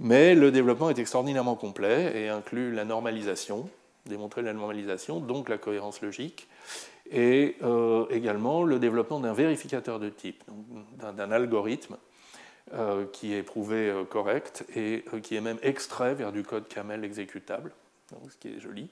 [0.00, 3.70] mais le développement est extraordinairement complet et inclut la normalisation,
[4.04, 6.46] démontrer la normalisation, donc la cohérence logique,
[7.10, 10.42] et euh, également le développement d'un vérificateur de type,
[10.98, 11.96] d'un algorithme
[12.72, 17.04] euh, qui est prouvé euh, correct et qui est même extrait vers du code camel
[17.04, 17.72] exécutable,
[18.30, 18.88] ce qui est joli.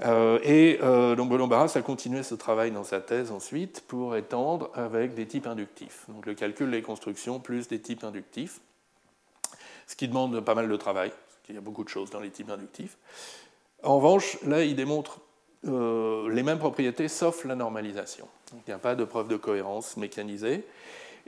[0.00, 0.78] et
[1.16, 5.26] donc Benoît Barras a continué ce travail dans sa thèse ensuite pour étendre avec des
[5.26, 6.06] types inductifs.
[6.08, 8.60] Donc le calcul des constructions plus des types inductifs,
[9.86, 12.20] ce qui demande pas mal de travail, parce qu'il y a beaucoup de choses dans
[12.20, 12.96] les types inductifs.
[13.82, 15.20] En revanche, là, il démontre
[15.66, 18.28] euh, les mêmes propriétés sauf la normalisation.
[18.52, 20.64] il n'y a pas de preuve de cohérence mécanisée.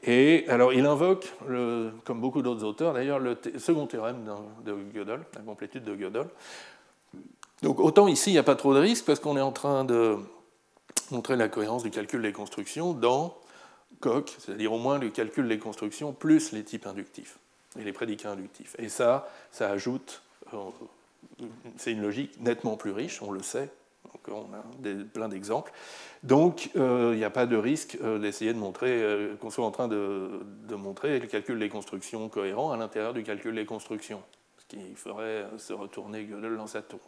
[0.05, 1.33] Et alors il invoque,
[2.05, 4.25] comme beaucoup d'autres auteurs d'ailleurs, le second théorème
[4.65, 6.27] de Gödel, la complétude de Gödel.
[7.63, 9.85] Donc autant ici il n'y a pas trop de risque parce qu'on est en train
[9.85, 10.19] de
[11.11, 13.37] montrer la cohérence du calcul des constructions dans
[14.01, 17.39] Coq, c'est-à-dire au moins le calcul des constructions plus les types inductifs
[17.79, 18.77] et les prédicats inductifs.
[18.79, 20.23] Et ça, ça ajoute,
[20.55, 20.59] euh,
[21.77, 23.71] c'est une logique nettement plus riche, on le sait,
[24.31, 25.73] on a plein d'exemples.
[26.23, 29.65] Donc, euh, il n'y a pas de risque euh, d'essayer de montrer, euh, qu'on soit
[29.65, 30.41] en train de,
[30.71, 34.23] montrer le calcul des constructions cohérent à l'intérieur du calcul des constructions,
[34.59, 37.01] ce qui ferait se retourner Gödel dans sa tombe.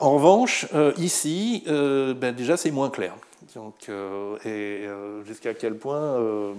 [0.00, 0.66] En revanche,
[0.96, 3.14] ici, ben, déjà, c'est moins clair.
[3.56, 3.90] Donc,
[4.44, 4.86] et
[5.24, 6.54] jusqu'à quel point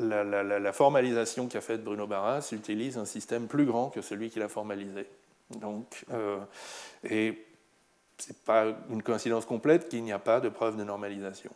[0.00, 4.48] la, formalisation qu'a faite Bruno Barras utilise un système plus grand que celui qu'il a
[4.48, 5.06] formalisé.
[5.50, 6.04] Donc,
[7.04, 7.44] et
[8.18, 11.50] ce n'est pas une coïncidence complète qu'il n'y a pas de preuve de normalisation.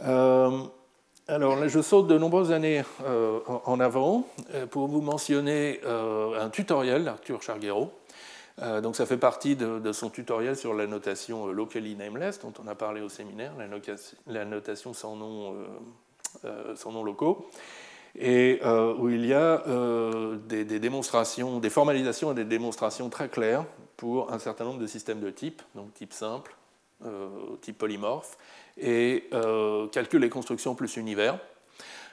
[0.00, 0.62] Euh,
[1.28, 6.50] alors là, je saute de nombreuses années euh, en avant euh, pour vous mentionner un
[6.50, 7.92] tutoriel d'Arthur Charguero.
[8.82, 12.74] donc ça fait partie de, son tutoriel sur la notation locally nameless, dont on a
[12.74, 13.52] parlé au séminaire,
[14.26, 15.54] la, notation sans nom,
[16.74, 17.48] sans nom locaux
[18.18, 18.60] et
[18.98, 19.62] où il y a
[20.48, 23.64] des, des, démonstrations, des formalisations et des démonstrations très claires
[23.96, 26.56] pour un certain nombre de systèmes de types, donc type simple,
[27.06, 28.36] euh, type polymorphe,
[28.76, 31.38] et euh, calcule les constructions plus univers.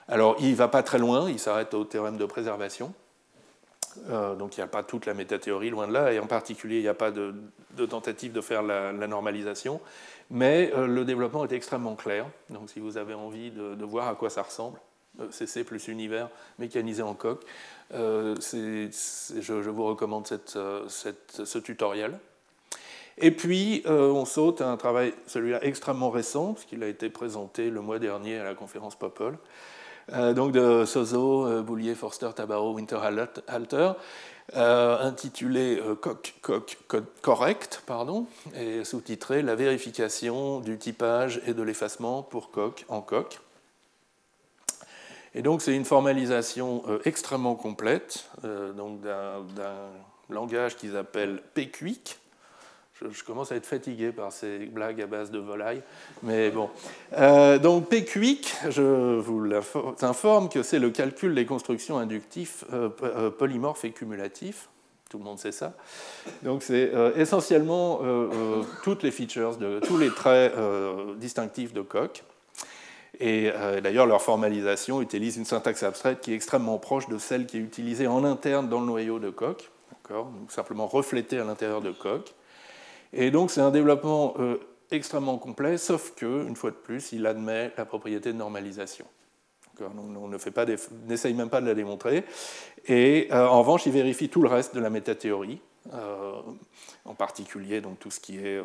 [0.07, 2.93] Alors, il ne va pas très loin, il s'arrête au théorème de préservation.
[4.09, 6.77] Euh, donc, il n'y a pas toute la métathéorie, loin de là, et en particulier,
[6.77, 7.33] il n'y a pas de,
[7.89, 9.81] tentative de faire la, normalisation.
[10.29, 12.25] Mais le développement est extrêmement clair.
[12.49, 14.79] Donc, si vous avez envie de, voir à quoi ça ressemble,
[15.31, 17.43] CC plus univers mécanisé en coq,
[17.93, 22.19] euh, je, vous recommande euh, ce tutoriel.
[23.19, 27.69] Et puis, euh, on saute à un travail, celui-là extrêmement récent, puisqu'il a été présenté
[27.69, 29.37] le mois dernier à la conférence Popol,
[30.35, 33.91] donc de Sozo, Boulier, Forster, Tabarot, Winterhalter,
[34.53, 36.77] intitulé Coq,
[37.21, 43.41] Correct, pardon, et sous-titré La vérification du typage et de l'effacement pour coq en coq.
[45.37, 49.91] Et donc c'est une formalisation euh, extrêmement complète euh, d'un
[50.31, 52.17] langage qu'ils appellent PQIC.
[53.11, 55.83] Je, commence à être fatigué par ces blagues à base de volaille,
[56.23, 56.71] mais bon.
[57.15, 59.47] Euh, donc PQIC, je vous
[60.01, 62.65] informe que c'est le calcul des constructions inductifs
[63.37, 64.69] polymorphes et cumulatifs.
[65.11, 65.73] Tout le monde sait ça.
[66.41, 68.01] Donc c'est essentiellement
[68.81, 70.55] toutes les features, tous les traits
[71.19, 72.23] distinctifs de Coq.
[73.19, 77.47] Et euh, d'ailleurs, leur formalisation utilise une syntaxe abstraite qui est extrêmement proche de celle
[77.47, 79.71] qui est utilisée en interne dans le noyau de Coq,
[80.09, 82.33] donc simplement reflétée à l'intérieur de Coq.
[83.13, 84.59] Et donc, c'est un développement euh,
[84.91, 89.05] extrêmement complet, sauf que, une fois de plus, il admet la propriété de normalisation.
[89.79, 90.29] On
[91.07, 92.23] n'essaye même pas de la démontrer.
[92.87, 95.61] Et euh, en revanche, il vérifie tout le reste de la métathéorie,
[95.93, 98.61] en particulier donc, tout ce qui est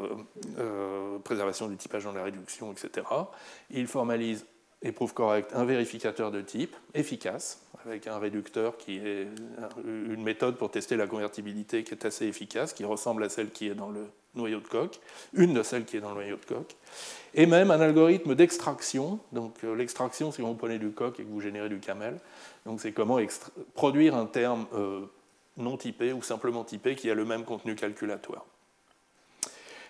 [1.25, 3.07] préservation du typage dans la réduction, etc.
[3.71, 4.45] Il formalise
[4.83, 9.29] et prouve correct un vérificateur de type efficace, avec un réducteur qui est
[9.85, 13.69] une méthode pour tester la convertibilité qui est assez efficace, qui ressemble à celle qui
[13.69, 14.99] est dans le noyau de coque,
[15.35, 16.75] une de celles qui est dans le noyau de coque,
[17.35, 19.21] et même un algorithme d'extraction.
[19.33, 22.19] Donc euh, l'extraction, si vous prenez du coq et que vous générez du camel,
[22.67, 23.19] donc c'est comment
[23.75, 25.03] produire un terme euh,
[25.57, 28.45] non typé ou simplement typé qui a le même contenu calculatoire.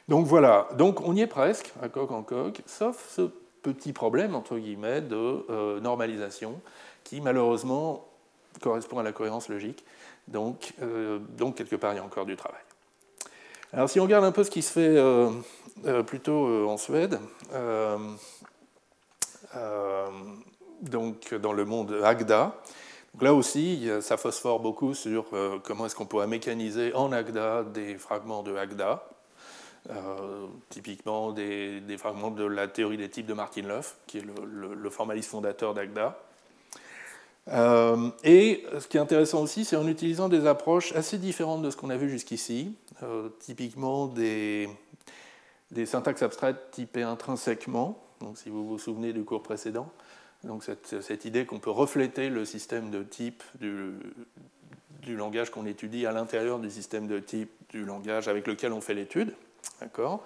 [0.08, 3.30] Donc voilà, donc on y est presque, à coq en coq, sauf ce
[3.62, 6.60] petit problème, entre guillemets, de normalisation
[7.04, 8.04] qui, malheureusement,
[8.60, 9.84] correspond à la cohérence logique.
[10.28, 10.74] Donc,
[11.36, 12.60] donc, quelque part, il y a encore du travail.
[13.72, 17.20] Alors, si on regarde un peu ce qui se fait plutôt en Suède,
[20.82, 22.56] donc dans le monde Agda,
[23.20, 27.98] là aussi, ça phosphore beaucoup sur euh, comment est-ce qu'on pourrait mécaniser en Agda des
[27.98, 29.04] fragments de Agda,
[29.90, 34.90] euh, typiquement des, fragments de la théorie des types de Martin Löf, qui est le,
[34.90, 36.18] formaliste fondateur d'Agda.
[37.48, 41.70] Euh, et ce qui est intéressant aussi, c'est en utilisant des approches assez différentes de
[41.70, 42.74] ce qu'on a vu jusqu'ici,
[43.40, 44.68] typiquement des,
[45.72, 49.90] des syntaxes abstraites typées intrinsèquement, donc si vous vous souvenez du cours précédent,
[50.44, 56.12] donc cette, idée qu'on peut refléter le système de type du, langage qu'on étudie à
[56.12, 59.34] l'intérieur du système de type du langage avec lequel on fait l'étude.
[59.80, 60.24] D'accord?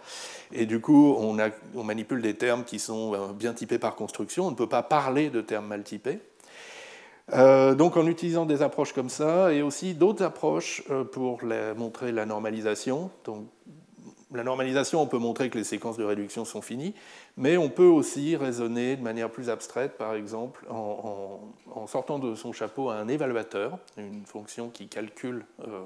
[0.53, 4.47] Et du coup, on, manipule des termes qui sont euh, bien typés par construction.
[4.47, 6.21] On ne peut pas parler de termes mal typés.
[7.35, 11.41] Euh, donc en utilisant des approches comme ça, et aussi d'autres approches euh, pour
[11.77, 13.11] montrer la normalisation.
[13.25, 13.47] Donc
[14.33, 16.95] la normalisation, on peut montrer que les séquences de réduction sont finies,
[17.37, 22.53] mais on peut aussi raisonner de manière plus abstraite, par exemple, en, sortant de son
[22.53, 25.85] chapeau un évaluateur, une fonction qui calcule euh,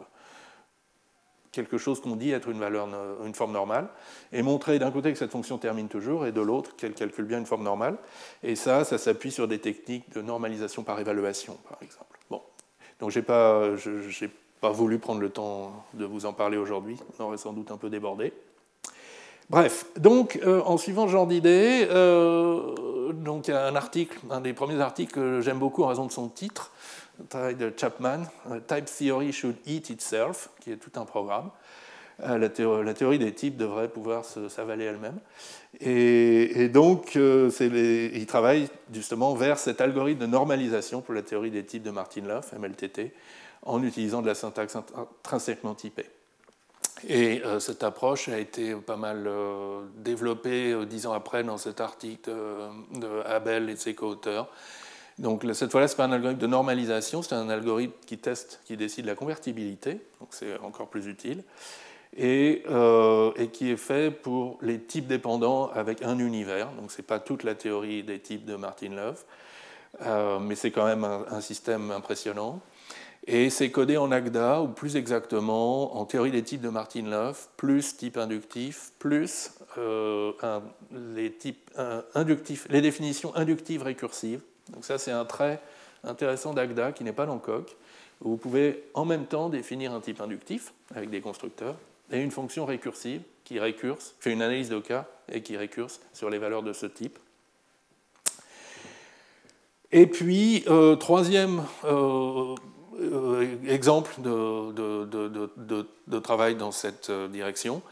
[1.52, 2.88] quelque chose qu'on dit être une, valeur,
[3.24, 3.88] une forme normale,
[4.32, 7.38] et montrer d'un côté que cette fonction termine toujours, et de l'autre qu'elle calcule bien
[7.38, 7.98] une forme normale.
[8.42, 12.18] Et ça, ça s'appuie sur des techniques de normalisation par évaluation, par exemple.
[12.30, 12.40] Bon.
[13.00, 13.74] Donc j'ai pas,
[14.60, 17.76] pas voulu prendre le temps de vous en parler aujourd'hui, on aurait sans doute un
[17.76, 18.32] peu débordé.
[19.50, 24.16] Bref, donc euh, en suivant ce genre d'idée, euh, donc il y a un article,
[24.30, 26.70] un des premiers articles que j'aime beaucoup en raison de son titre,
[27.28, 28.20] travail de Chapman,
[28.52, 31.50] euh, Type Theory Should Eat Itself, qui est tout un programme.
[32.22, 35.18] La théorie, des types devrait pouvoir s'avaler elle-même.
[35.80, 41.82] Et, donc, il travaille justement vers cet algorithme de normalisation pour la théorie des types
[41.82, 43.14] de Martin Martin-Löf, MLTT,
[43.62, 46.06] en utilisant de la syntaxe intrinsèquement typée.
[47.08, 51.56] Et euh, cette approche a été pas mal euh, développée euh, dix ans après dans
[51.56, 54.48] cet article de Abel et de ses co-auteurs.
[55.18, 58.60] Donc cette fois-là, ce n'est pas un algorithme de normalisation, c'est un algorithme qui teste,
[58.64, 61.42] qui décide la convertibilité, donc c'est encore plus utile,
[62.16, 62.62] et,
[63.52, 66.70] qui est fait pour les types dépendants avec un univers.
[66.72, 70.86] Donc ce n'est pas toute la théorie des types de Martin Love, mais c'est quand
[70.86, 72.60] même un système impressionnant.
[73.26, 77.50] Et c'est codé en Agda, ou plus exactement en théorie des types de Martin Löf,
[77.56, 80.32] plus type inductif, plus euh,
[80.90, 81.30] les,
[82.80, 84.40] définitions inductives récursives.
[84.72, 85.60] Donc ça, c'est un trait
[86.02, 87.26] intéressant d'Agda qui n'est pas
[88.22, 91.76] où vous pouvez en même temps définir un type inductif avec des constructeurs
[92.10, 96.30] et une fonction récursive qui récurse, fait une analyse de cas et qui récurse sur
[96.30, 97.18] les valeurs de ce type.
[99.92, 102.54] Et puis, euh, troisième euh,
[103.40, 107.82] euh, exemple de, travail dans cette euh, direction.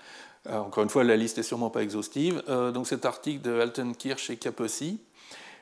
[0.48, 2.42] Euh, encore une fois, la liste n'est sûrement pas exhaustive.
[2.46, 5.00] donc cet article de Alton Kirsch et Kapossi,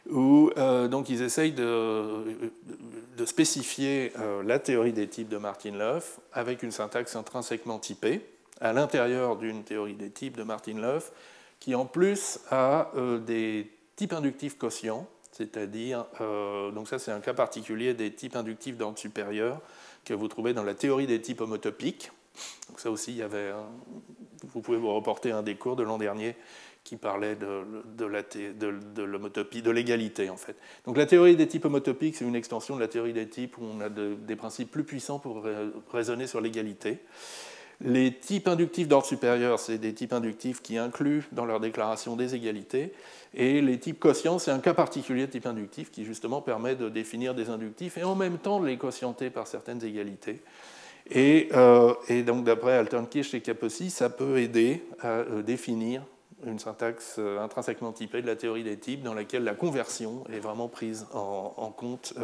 [0.08, 0.50] où
[0.88, 2.52] donc ils essayent de,
[3.24, 4.12] spécifier
[4.44, 8.24] la théorie des types de Martin Löf avec une syntaxe intrinsèquement typée
[8.60, 11.10] à l'intérieur d'une théorie des types de Martin Löf
[11.58, 12.92] qui en plus a
[13.26, 18.76] des types inductifs quotients c'est-à-dire, euh, donc ça c'est un cas particulier des types inductifs
[18.76, 19.60] d'ordre supérieur
[20.04, 22.10] que vous trouvez dans la théorie des types homotopiques.
[22.68, 23.52] Donc ça aussi, il y avait
[24.48, 26.36] vous pouvez vous reporter un des cours de l'an dernier
[26.84, 27.64] qui parlait de,
[27.96, 30.56] de l'homotopie, de l'égalité en fait.
[30.86, 33.64] Donc la théorie des types homotopiques, c'est une extension de la théorie des types où
[33.64, 35.44] on a des principes plus puissants pour
[35.92, 37.00] raisonner sur l'égalité.
[37.80, 42.34] Les types inductifs d'ordre supérieur, c'est des types inductifs qui incluent dans leur déclaration des
[42.34, 42.92] égalités.
[43.38, 46.88] Et les types quotients, c'est un cas particulier de type inductif qui justement permet de
[46.88, 50.40] définir des inductifs et en même temps de les quotienter par certaines égalités.
[51.10, 56.02] Et, euh, donc d'après Altenkirch et Kapossi, ça peut aider à euh, définir
[56.46, 60.40] une syntaxe euh, intrinsèquement typée de la théorie des types dans laquelle la conversion est
[60.40, 62.14] vraiment prise en, compte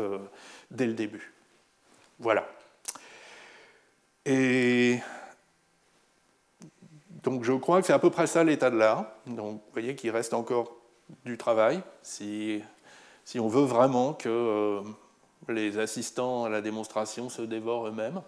[0.70, 1.34] dès le début.
[2.20, 2.48] Voilà.
[4.24, 4.98] Et
[7.22, 9.12] donc je crois que c'est à peu près ça l'état de l'art.
[9.26, 10.81] Donc vous voyez qu'il reste encore
[11.24, 12.62] du travail si,
[13.36, 14.82] on veut vraiment que euh,
[15.48, 18.20] les assistants à la démonstration se dévorent eux-mêmes.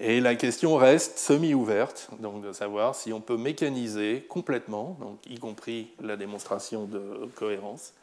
[0.00, 5.38] Et la question reste semi-ouverte, donc de savoir si on peut mécaniser complètement, donc y
[5.38, 7.94] compris la démonstration de cohérence,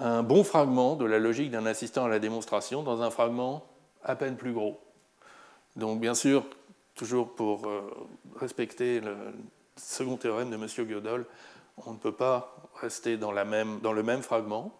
[0.00, 3.64] un bon fragment de la logique d'un assistant à la démonstration dans un fragment
[4.02, 4.80] à peine plus gros.
[5.76, 6.44] Donc bien sûr,
[6.94, 7.82] toujours pour euh,
[8.36, 9.16] respecter le
[9.76, 10.66] second théorème de M.
[10.66, 11.24] Gödel,
[11.86, 14.72] on ne peut pas rester dans, le même fragment,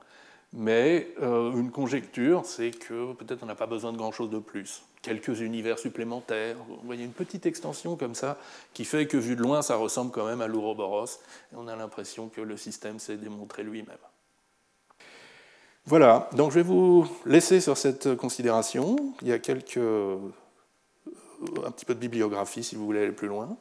[0.53, 4.83] mais euh, une conjecture, c'est que peut-être on n'a pas besoin de grand-chose de plus.
[5.03, 8.39] Quelques univers supplémentaires, vous voyez une petite extension comme ça,
[8.75, 11.21] qui fait que vu de loin, ça ressemble quand même à l'Ouroboros,
[11.55, 13.97] on a l'impression que le système s'est démontré lui-même.
[15.87, 19.15] Voilà, donc je vais vous laisser sur cette considération.
[19.23, 20.19] Il y a quelques, euh,
[21.65, 23.57] un petit peu de bibliographie si vous voulez aller plus loin.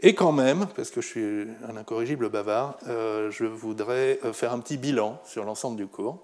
[0.00, 4.52] Et quand même, parce que je suis un incorrigible bavard, euh, je voudrais euh, faire
[4.52, 6.18] un petit bilan sur l'ensemble du cours.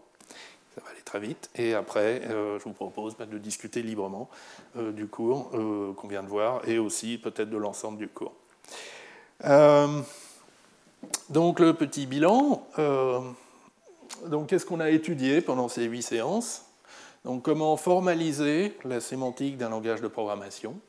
[0.74, 1.48] Ça va aller très vite.
[1.56, 4.28] Et après, euh, je vous propose bah, de discuter librement
[4.74, 5.50] du cours
[5.96, 8.32] qu'on vient de voir et aussi peut-être de l'ensemble du cours.
[11.28, 12.66] donc le petit bilan.
[14.26, 16.64] donc qu'est-ce qu'on a étudié pendant ces huit séances?
[17.26, 20.80] Donc comment formaliser la sémantique d'un langage de programmation?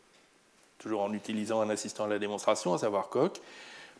[0.77, 3.39] Toujours en utilisant un assistant à la démonstration, à savoir Coq,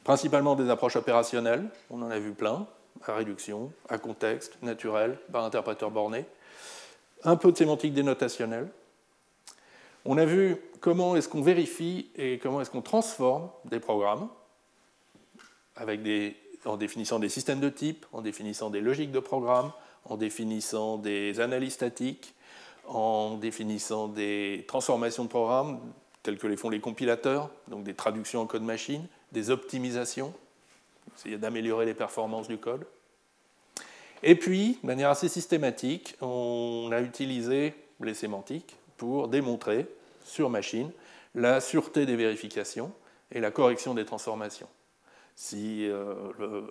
[0.03, 2.67] principalement des approches opérationnelles, on en a vu plein,
[3.05, 6.25] à réduction, à contexte, naturel, par interpréteur borné,
[7.23, 8.69] un peu de sémantique dénotationnelle.
[10.05, 14.27] On a vu comment est-ce qu'on vérifie et comment est-ce qu'on transforme des programmes
[16.65, 19.71] en définissant des systèmes de type, en définissant des logiques de programme,
[20.05, 22.35] en définissant des analyses statiques,
[22.85, 25.79] en définissant des transformations de programmes,
[26.23, 30.33] tels que les font les compilateurs, donc des traductions en code machine, des optimisations,
[31.15, 32.85] essayer d'améliorer les performances du code.
[34.23, 39.85] Et puis, de manière assez systématique, on a utilisé les sémantiques pour démontrer
[40.23, 40.91] sur machine
[41.35, 42.91] la sûreté des vérifications
[43.31, 44.69] et la correction des transformations.
[45.35, 46.13] Si euh,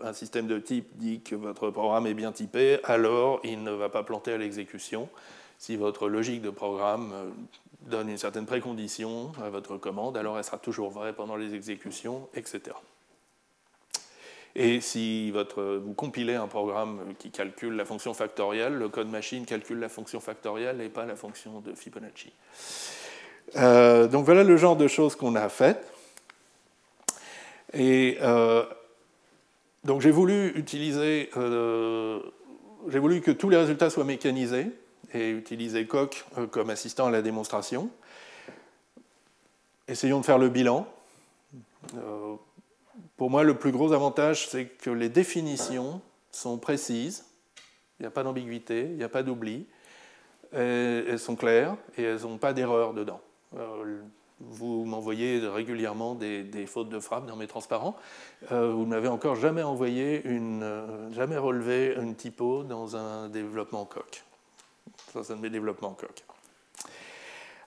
[0.03, 3.89] un système de type dit que votre programme est bien typé, alors il ne va
[3.89, 5.09] pas planter à l'exécution.
[5.59, 7.31] Si votre logique de programme euh,
[7.87, 12.29] donne une certaine précondition à votre commande, alors elle sera toujours vraie pendant les exécutions,
[12.35, 12.75] etc.
[14.55, 19.79] Et si vous compilez un programme qui calcule la fonction factorielle, le code machine calcule
[19.79, 22.33] la fonction factorielle et pas la fonction de Fibonacci.
[23.57, 25.91] Euh, donc voilà le genre de choses qu'on a faites.
[27.73, 28.65] Et euh,
[29.85, 32.21] donc j'ai voulu utiliser, euh,
[32.89, 34.67] j'ai voulu que tous les résultats soient mécanisés
[35.15, 37.91] et utiliser Coq euh, comme assistant à la démonstration.
[39.89, 40.87] Essayons de faire le bilan.
[41.97, 42.35] Euh,
[43.17, 46.01] pour moi, le plus gros avantage, c'est que les définitions
[46.31, 47.25] sont précises,
[47.99, 49.67] il n'y a pas d'ambiguïté, il n'y a pas d'oubli,
[50.53, 53.21] elles sont claires et elles n'ont pas d'erreur dedans.
[53.57, 54.01] Euh,
[54.41, 57.97] vous m'envoyez régulièrement des, fautes de frappe dans mes transparents.
[58.51, 64.25] vous n'avez encore jamais envoyé une, jamais relevé une typo dans un développement coq.
[65.13, 65.21] Ça,
[65.81, 66.25] coq.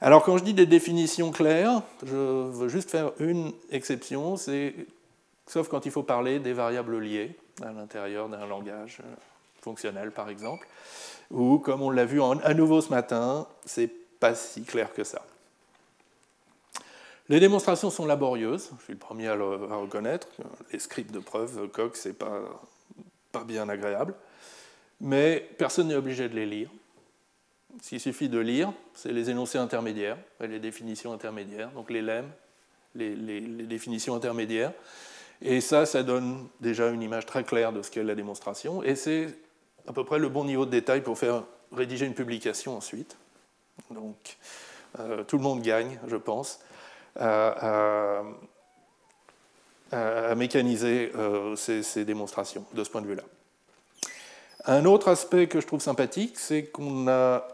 [0.02, 5.86] Alors, quand je dis des définitions claires, je veux juste faire une exception, sauf quand
[5.86, 9.00] il faut parler des variables liées à l'intérieur d'un langage
[9.62, 10.68] fonctionnel, par exemple,
[11.32, 13.90] ou comme on l'a vu à nouveau ce matin, c'est
[14.20, 15.24] pas si clair que ça.
[17.28, 20.28] Les démonstrations sont laborieuses, je suis le premier à le reconnaître.
[20.72, 22.42] Les scripts de preuve, Coq, c'est pas,
[23.32, 24.14] pas bien agréable,
[25.02, 26.70] mais personne n'est obligé de les lire.
[27.82, 32.30] S'il suffit de lire, c'est les énoncés intermédiaires, les définitions intermédiaires, donc les lemmes,
[32.96, 34.72] les, définitions intermédiaires.
[35.42, 38.82] Et ça, ça donne déjà une image très claire de ce qu'est la démonstration.
[38.84, 39.28] Et c'est
[39.88, 43.18] à peu près le bon niveau de détail pour faire rédiger une publication ensuite.
[43.92, 44.38] Donc,
[45.00, 46.60] euh, tout le monde gagne, je pense,
[47.18, 48.24] à,
[50.36, 53.24] mécaniser euh, ces démonstrations de ce point de vue-là.
[54.66, 57.48] Un autre aspect que je trouve sympathique, c'est qu'on a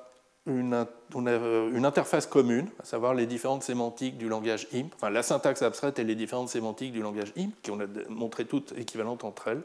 [0.48, 5.10] une, a euh, une interface commune, à savoir les différentes sémantiques du langage IMP, enfin
[5.10, 8.74] la syntaxe abstraite et les différentes sémantiques du langage IMP, qui on a montré toutes
[8.78, 9.62] équivalentes entre elles,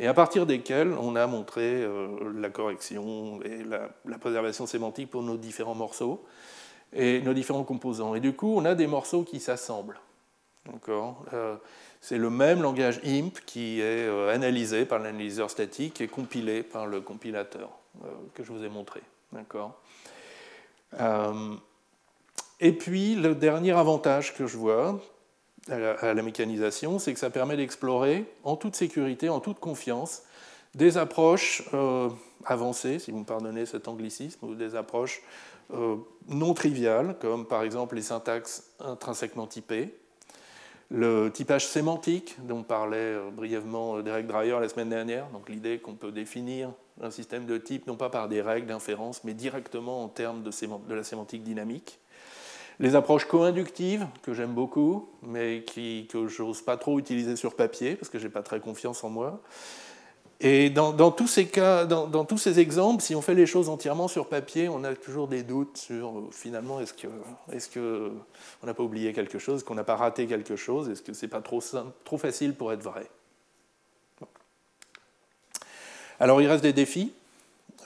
[0.00, 5.22] et à partir desquelles on a montré euh, la correction et la, préservation sémantique pour
[5.22, 6.24] nos différents morceaux
[6.92, 8.14] et nos différents composants.
[8.14, 10.00] Et du coup, on a des morceaux qui s'assemblent.
[10.88, 11.56] Euh,
[12.00, 17.00] c'est le même langage IMP qui est analysé par l'analyseur statique et compilé par le
[17.00, 17.70] compilateur
[18.34, 19.00] que je vous ai montré.
[19.32, 19.80] D'accord?
[19.82, 19.87] euh,
[22.60, 25.00] et puis, le dernier avantage que je vois
[25.68, 30.22] à la, mécanisation, c'est que ça permet d'explorer en toute sécurité, en toute confiance,
[30.74, 32.08] des approches euh,
[32.44, 35.22] avancées, si vous me pardonnez cet anglicisme, ou des approches
[35.74, 35.96] euh,
[36.28, 39.97] non triviales, comme par exemple les syntaxes intrinsèquement typées,
[40.90, 46.12] le typage sémantique, dont parlait brièvement Derek Dreyer la semaine dernière, donc l'idée qu'on peut
[46.12, 46.72] définir
[47.02, 50.94] un système de type, non pas par des règles d'inférence, mais directement en termes de,
[50.94, 52.00] la sémantique dynamique.
[52.80, 57.54] Les approches co-inductives, que j'aime beaucoup, mais qui, que je n'ose pas trop utiliser sur
[57.54, 59.42] papier, parce que je n'ai pas très confiance en moi.
[60.40, 64.06] Et dans, tous ces cas, dans, tous ces exemples, si on fait les choses entièrement
[64.06, 67.08] sur papier, on a toujours des doutes sur finalement est-ce que
[67.50, 68.12] est-ce que
[68.62, 71.26] on n'a pas oublié quelque chose, qu'on n'a pas raté quelque chose, est-ce que c'est
[71.26, 71.60] pas trop
[72.04, 73.10] trop facile pour être vrai.
[76.20, 77.12] Alors il reste des défis.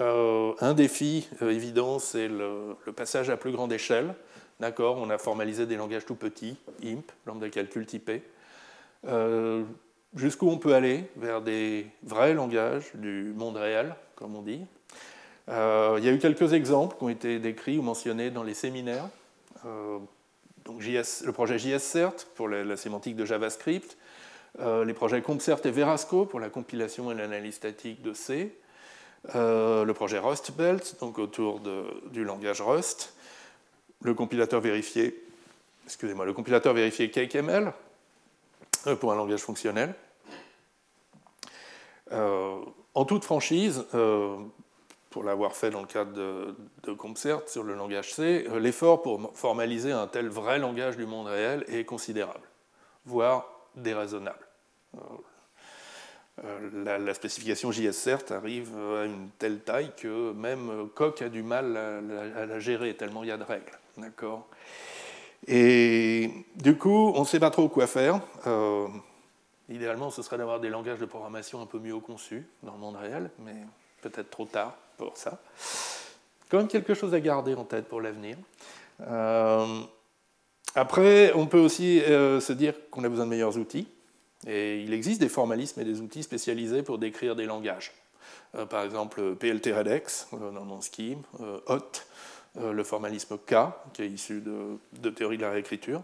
[0.01, 4.15] Euh, un défi euh, évident, c'est le, passage à plus grande échelle.
[4.61, 8.23] D'accord, on a formalisé des langages tout petits, IMP, lambda calcul typé.
[9.07, 9.65] Euh,
[10.15, 14.61] jusqu'où on peut aller vers des vrais langages du monde réel, comme on dit.
[15.49, 18.55] Euh, il y a eu quelques exemples qui ont été décrits ou mentionnés dans les
[18.55, 19.09] séminaires.
[19.67, 19.99] Euh,
[20.65, 23.97] donc le projet JSCert pour la, sémantique de JavaScript,
[24.61, 28.57] euh, les projets CompCert et Verasco pour la compilation et l'analyse statique de C,
[29.35, 31.61] le projet RustBelt, donc autour
[32.13, 33.15] du langage Rust,
[34.03, 35.23] le compilateur vérifié,
[35.87, 37.71] excusez-moi, le compilateur vérifié euh,
[39.01, 39.95] pour un langage fonctionnel.
[42.13, 42.61] Euh,
[42.95, 44.37] en toute franchise, euh,
[45.11, 46.97] pour l'avoir fait dans le cadre de, de
[47.49, 51.85] sur le langage C, l'effort pour formaliser un tel vrai langage du monde réel est
[51.85, 52.49] considérable,
[53.05, 54.47] voire déraisonnable.
[56.73, 62.47] La, spécification JSCert arrive à une telle taille que même Coq a du mal à,
[62.47, 63.79] la gérer, tellement il y a de règles.
[63.99, 64.49] D'accord?
[65.47, 68.21] Et du coup, on ne sait pas trop quoi faire.
[68.47, 68.87] Euh,
[69.69, 72.97] idéalement, ce serait d'avoir des langages de programmation un peu mieux conçus dans le monde
[72.97, 73.55] réel, mais
[74.03, 75.41] peut-être trop tard pour ça.
[76.49, 78.37] Quand même quelque chose à garder en tête pour l'avenir.
[79.01, 79.81] Euh,
[80.75, 83.89] après, on peut aussi euh, se dire qu'on a besoin de meilleurs outils.
[84.47, 87.93] Et il existe des formalismes et des outils spécialisés pour décrire des langages.
[88.69, 91.23] par exemple, PLT-Redex dans mon scheme,
[91.69, 92.03] HOT,
[92.61, 93.55] le formalisme K,
[93.93, 96.03] qui est issu de, théorie de la réécriture,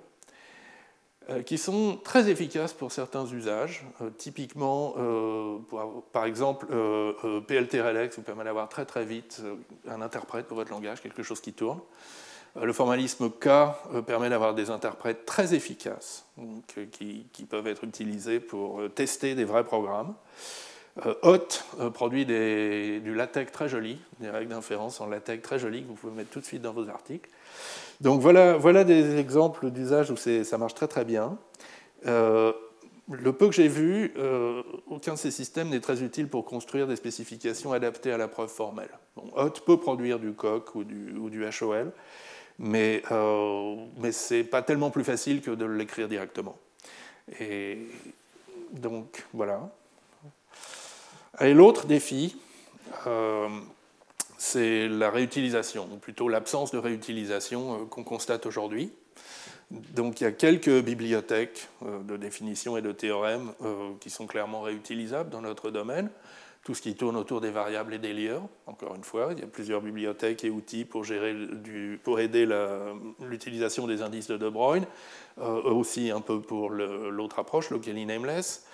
[1.29, 3.85] euh, qui sont très efficaces pour certains usages.
[4.01, 4.95] Euh, typiquement,
[6.13, 6.67] par exemple,
[7.47, 9.43] PLT Relex vous permet d'avoir très très vite
[9.87, 11.81] un interprète pour votre langage, quelque chose qui tourne.
[12.61, 13.49] Le formalisme K
[14.07, 16.25] permet d'avoir des interprètes très efficaces
[16.93, 20.15] qui, peuvent être utilisés pour tester des vrais programmes.
[21.07, 25.83] Euh, Hot euh, produit du latex très joli, des règles d'inférence en latex très jolies
[25.83, 27.31] que vous pouvez mettre tout de suite dans vos articles.
[28.01, 31.39] Donc voilà, voilà des exemples d'usage où ça marche très très bien.
[32.07, 32.53] Euh,
[33.11, 34.13] le peu que j'ai vu,
[34.87, 38.51] aucun de ces systèmes n'est très utile pour construire des spécifications adaptées à la preuve
[38.51, 38.91] formelle.
[39.35, 41.91] Hot peut produire du COC ou du, HOL,
[42.59, 43.03] mais,
[43.99, 46.59] mais ce n'est pas tellement plus facile que de l'écrire directement.
[47.41, 47.79] Et
[48.73, 49.71] donc voilà.
[51.41, 52.36] Et l'autre défi,
[53.07, 53.49] euh,
[54.39, 58.91] c'est la réutilisation, ou plutôt l'absence de réutilisation euh, qu'on constate aujourd'hui.
[59.70, 63.53] Donc il y a quelques bibliothèques euh, de définition et de théorèmes
[64.01, 66.11] qui sont clairement réutilisables dans notre domaine.
[66.64, 69.43] Tout ce qui tourne autour des variables et des lieurs, encore une fois, il y
[69.43, 71.09] a plusieurs bibliothèques et outils pour
[72.20, 72.49] aider
[73.22, 74.84] l'utilisation des indices de De Bruyne,
[75.39, 78.66] aussi un peu pour l'autre approche, locally nameless.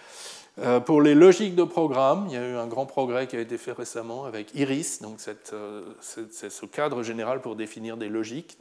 [0.61, 3.41] Euh, pour les logiques de programme, il y a eu un grand progrès qui a
[3.41, 5.19] été fait récemment avec Iris, donc
[5.53, 8.57] euh, c'est ce cadre général pour définir des logiques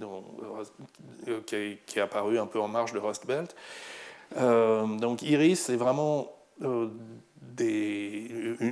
[1.27, 3.55] euh, qui, est, apparu un peu en marge de Rust Belt.
[4.35, 6.31] donc Iris, c'est vraiment
[6.61, 6.89] une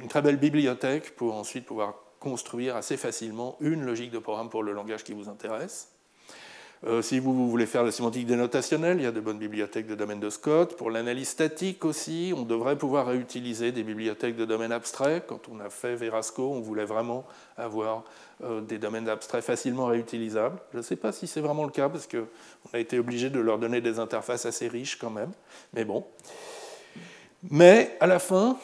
[0.10, 4.74] très belle bibliothèque pour ensuite pouvoir construire assez facilement une logique de programme pour le
[4.74, 5.92] langage qui vous intéresse.
[6.88, 9.94] Euh, si vous, voulez faire la sémantique dénotationnelle, il y a de bonnes bibliothèques de
[9.94, 10.76] domaine de Scott.
[10.78, 15.22] Pour l'analyse statique aussi, on devrait pouvoir réutiliser des bibliothèques de domaine abstrait.
[15.28, 17.24] Quand on a fait Verasco, on voulait vraiment
[17.56, 18.04] avoir
[18.44, 20.58] euh, des domaines abstraits facilement réutilisables.
[20.74, 22.26] Je ne sais pas si c'est vraiment le cas, parce qu'on
[22.74, 25.32] a été obligé de leur donner des interfaces assez riches quand même.
[25.74, 26.04] Mais bon.
[27.52, 28.58] Mais à la fin,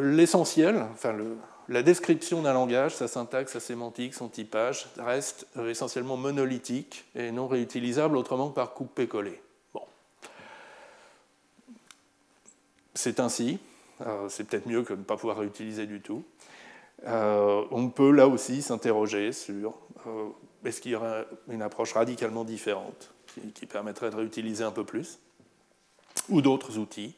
[0.00, 1.36] l'essentiel, enfin le,
[1.68, 7.46] la description d'un langage, sa syntaxe, sa sémantique, son typage, reste essentiellement monolithique et non
[7.46, 9.40] réutilisable autrement que par couper-coller.
[9.72, 9.82] Bon.
[12.94, 13.58] C'est ainsi.
[14.06, 16.24] Euh, c'est peut-être mieux que de ne pas pouvoir réutiliser du tout.
[17.06, 19.74] Euh, on peut là aussi s'interroger sur
[20.06, 20.28] euh,
[20.64, 23.12] est-ce qu'il y aurait une approche radicalement différente
[23.54, 25.18] qui permettrait de réutiliser un peu plus,
[26.28, 27.14] ou d'autres outils.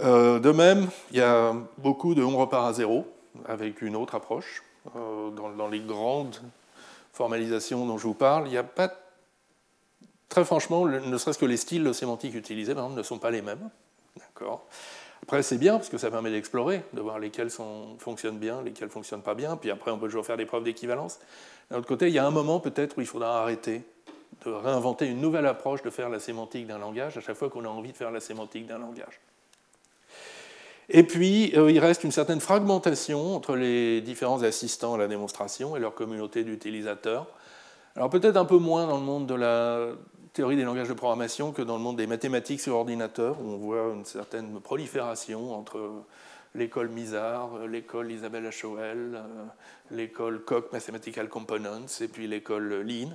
[0.00, 3.06] Euh, de même, il y a beaucoup de on repart à zéro
[3.46, 4.62] avec une autre approche.
[4.96, 6.40] Euh, dans, les grandes
[7.12, 8.92] formalisations dont je vous parle, il n'y a pas.
[10.28, 13.42] Très franchement, ne serait-ce que les styles sémantiques utilisés, par exemple, ne sont pas les
[13.42, 13.70] mêmes.
[14.16, 14.66] D'accord
[15.22, 17.50] après, c'est bien parce que ça permet d'explorer, de voir lesquels
[17.98, 19.56] fonctionnent bien, lesquels ne fonctionnent pas bien.
[19.56, 21.18] Puis après, on peut toujours faire des preuves d'équivalence.
[21.70, 23.82] D'un autre côté, il y a un moment peut-être où il faudra arrêter
[24.44, 27.64] de réinventer une nouvelle approche de faire la sémantique d'un langage à chaque fois qu'on
[27.64, 29.20] a envie de faire la sémantique d'un langage.
[30.90, 35.76] Et puis, euh, il reste une certaine fragmentation entre les différents assistants à la démonstration
[35.76, 37.26] et leur communauté d'utilisateurs.
[37.94, 39.88] Alors peut-être un peu moins dans le monde de la
[40.32, 43.56] théorie des langages de programmation que dans le monde des mathématiques sur ordinateur, où on
[43.56, 46.04] voit une certaine prolifération entre
[46.54, 49.22] l'école Mizar, l'école Isabelle HOL, euh,
[49.90, 53.10] l'école Koch Mathematical Components et puis l'école Lean,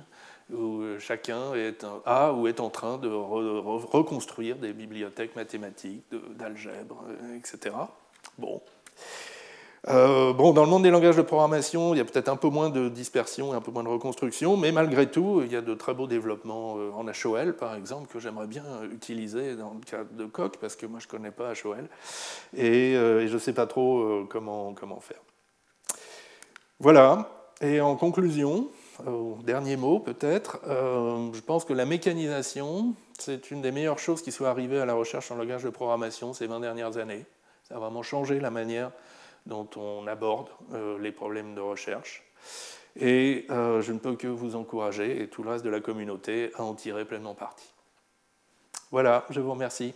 [0.52, 6.04] où chacun est, a ou est en train de reconstruire des bibliothèques mathématiques,
[6.36, 7.74] d'algèbre, euh, etc.
[8.38, 8.60] Bon.
[9.88, 12.48] Euh, bon, dans le monde des langages de programmation, il y a peut-être un peu
[12.48, 15.60] moins de dispersion et un peu moins de reconstruction, mais malgré tout, il y a
[15.60, 19.84] de très beaux développements euh, en HOL, par exemple, que j'aimerais bien utiliser dans le
[19.84, 21.88] cadre de Coq, parce que moi je ne connais pas HOL,
[22.56, 25.20] et, je ne sais pas trop comment faire.
[26.80, 27.28] Voilà,
[27.60, 28.68] et en conclusion,
[29.06, 34.22] au dernier mot peut-être, euh, je pense que la mécanisation, c'est une des meilleures choses
[34.22, 37.24] qui soit arrivée à la recherche en langage de programmation ces 20 dernières années.
[37.68, 38.90] Ça a vraiment changé la manière
[39.46, 42.22] dont on aborde euh, les problèmes de recherche.
[42.96, 46.50] Et euh, je ne peux que vous encourager, et tout le reste de la communauté,
[46.56, 47.66] à en tirer pleinement parti.
[48.90, 49.94] Voilà, je vous remercie.